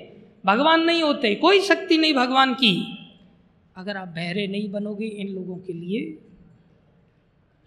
[0.46, 2.98] भगवान नहीं होते। कोई शक्ति नहीं भगवान की।
[3.76, 6.18] अगर आप बहरे नहीं बनोगे इन लोगों के लिए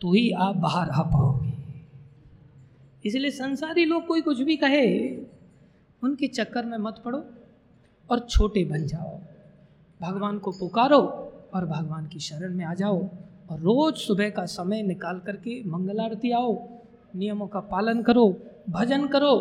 [0.01, 1.53] तो ही आप बाहर आ पाओगे।
[3.05, 5.09] इसलिए संसारी लोग कोई कुछ भी कहे,
[6.03, 7.25] उनके चक्कर में मत पड़ो
[8.11, 9.19] और छोटे बन जाओ।
[10.01, 11.26] भगवान को पुकारो
[11.57, 12.97] और भगवान की शरण में आ जाओ
[13.49, 16.51] और रोज़ सुबह का समय निकाल करके मंगल आरती आओ,
[17.15, 18.25] नियमों का पालन करो,
[18.69, 19.33] भजन करो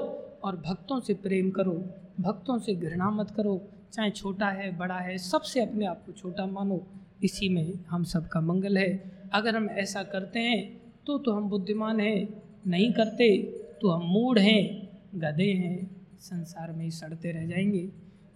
[0.44, 1.72] और भक्तों से प्रेम करो,
[2.20, 3.60] भक्तों से घृणा मत करो,
[3.92, 6.80] चाहे छोटा है, बड़ा है, सबसे अपने आप को छोटा मानो,
[7.24, 8.90] इसी में हम सबका मंगल है।
[9.32, 10.58] अगर हम ऐसा करते हैं
[11.06, 13.42] तो तो हम बुद्धिमान हैं, नहीं करते
[13.80, 15.90] तो हम मूढ़ हैं, गधे हैं,
[16.20, 17.88] संसार में ही सड़ते रह जाएँगे।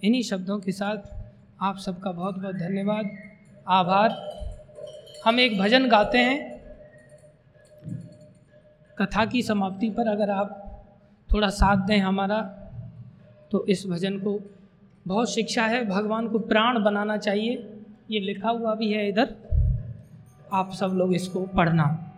[0.05, 0.99] इन्हीं शब्दों के साथ
[1.61, 3.11] आप सबका बहुत बहुत धन्यवाद।
[3.69, 4.31] आभार।
[5.27, 6.61] हम एक भजन गाते हैं।
[8.99, 10.67] कथा की समाप्ति पर अगर आप
[11.33, 12.41] थोड़ा साथ दें हमारा
[13.51, 14.41] तो इस भजन को
[15.07, 17.81] बहुत शिक्षा है। भगवान को प्राण बनाना चाहिए।
[18.11, 19.35] ये लिखा हुआ भी है इधर।
[20.53, 22.10] आप सब लोग इसको पढ़ना।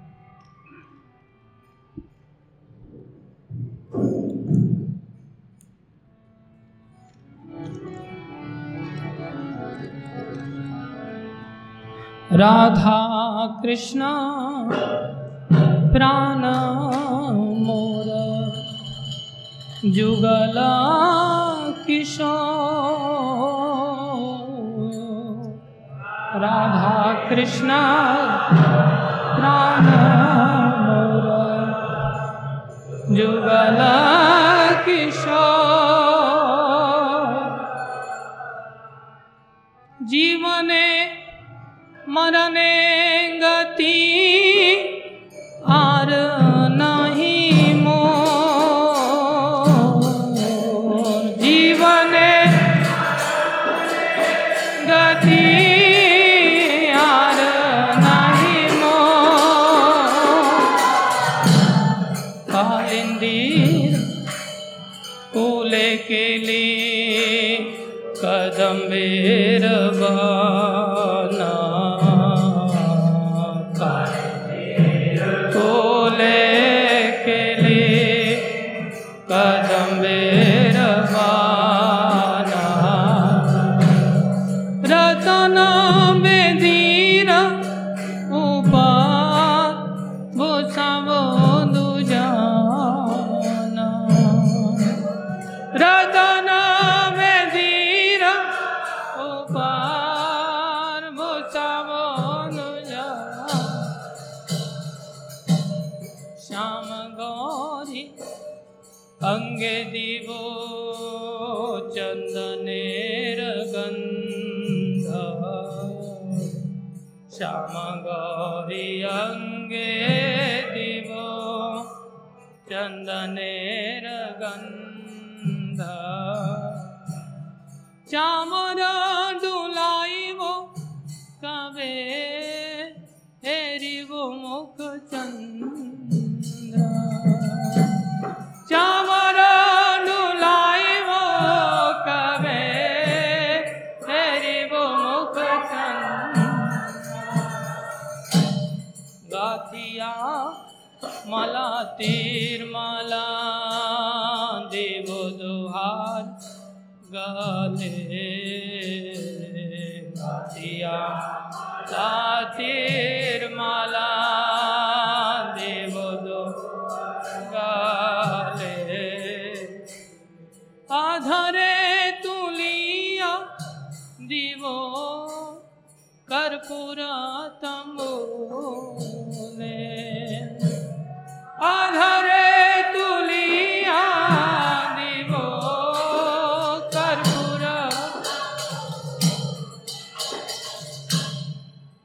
[12.34, 12.98] राधा
[13.62, 14.00] कृष्ण
[15.92, 16.44] प्राण
[17.64, 18.08] मोर
[19.94, 20.72] जुगला
[21.86, 22.30] किशोर।
[26.42, 27.76] राधा कृष्ण
[29.36, 30.01] प्राण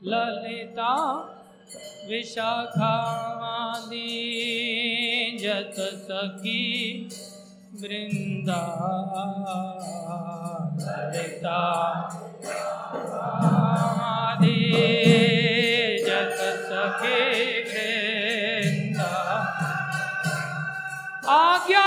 [0.10, 0.94] ललिता
[2.10, 2.68] विशाखादि
[5.42, 6.66] जत सखी
[7.82, 8.62] वृंदा
[10.84, 11.62] ललिता
[16.08, 16.40] जत
[16.70, 17.22] सखी
[17.72, 19.14] वृंदा।
[21.36, 21.87] आज्ञा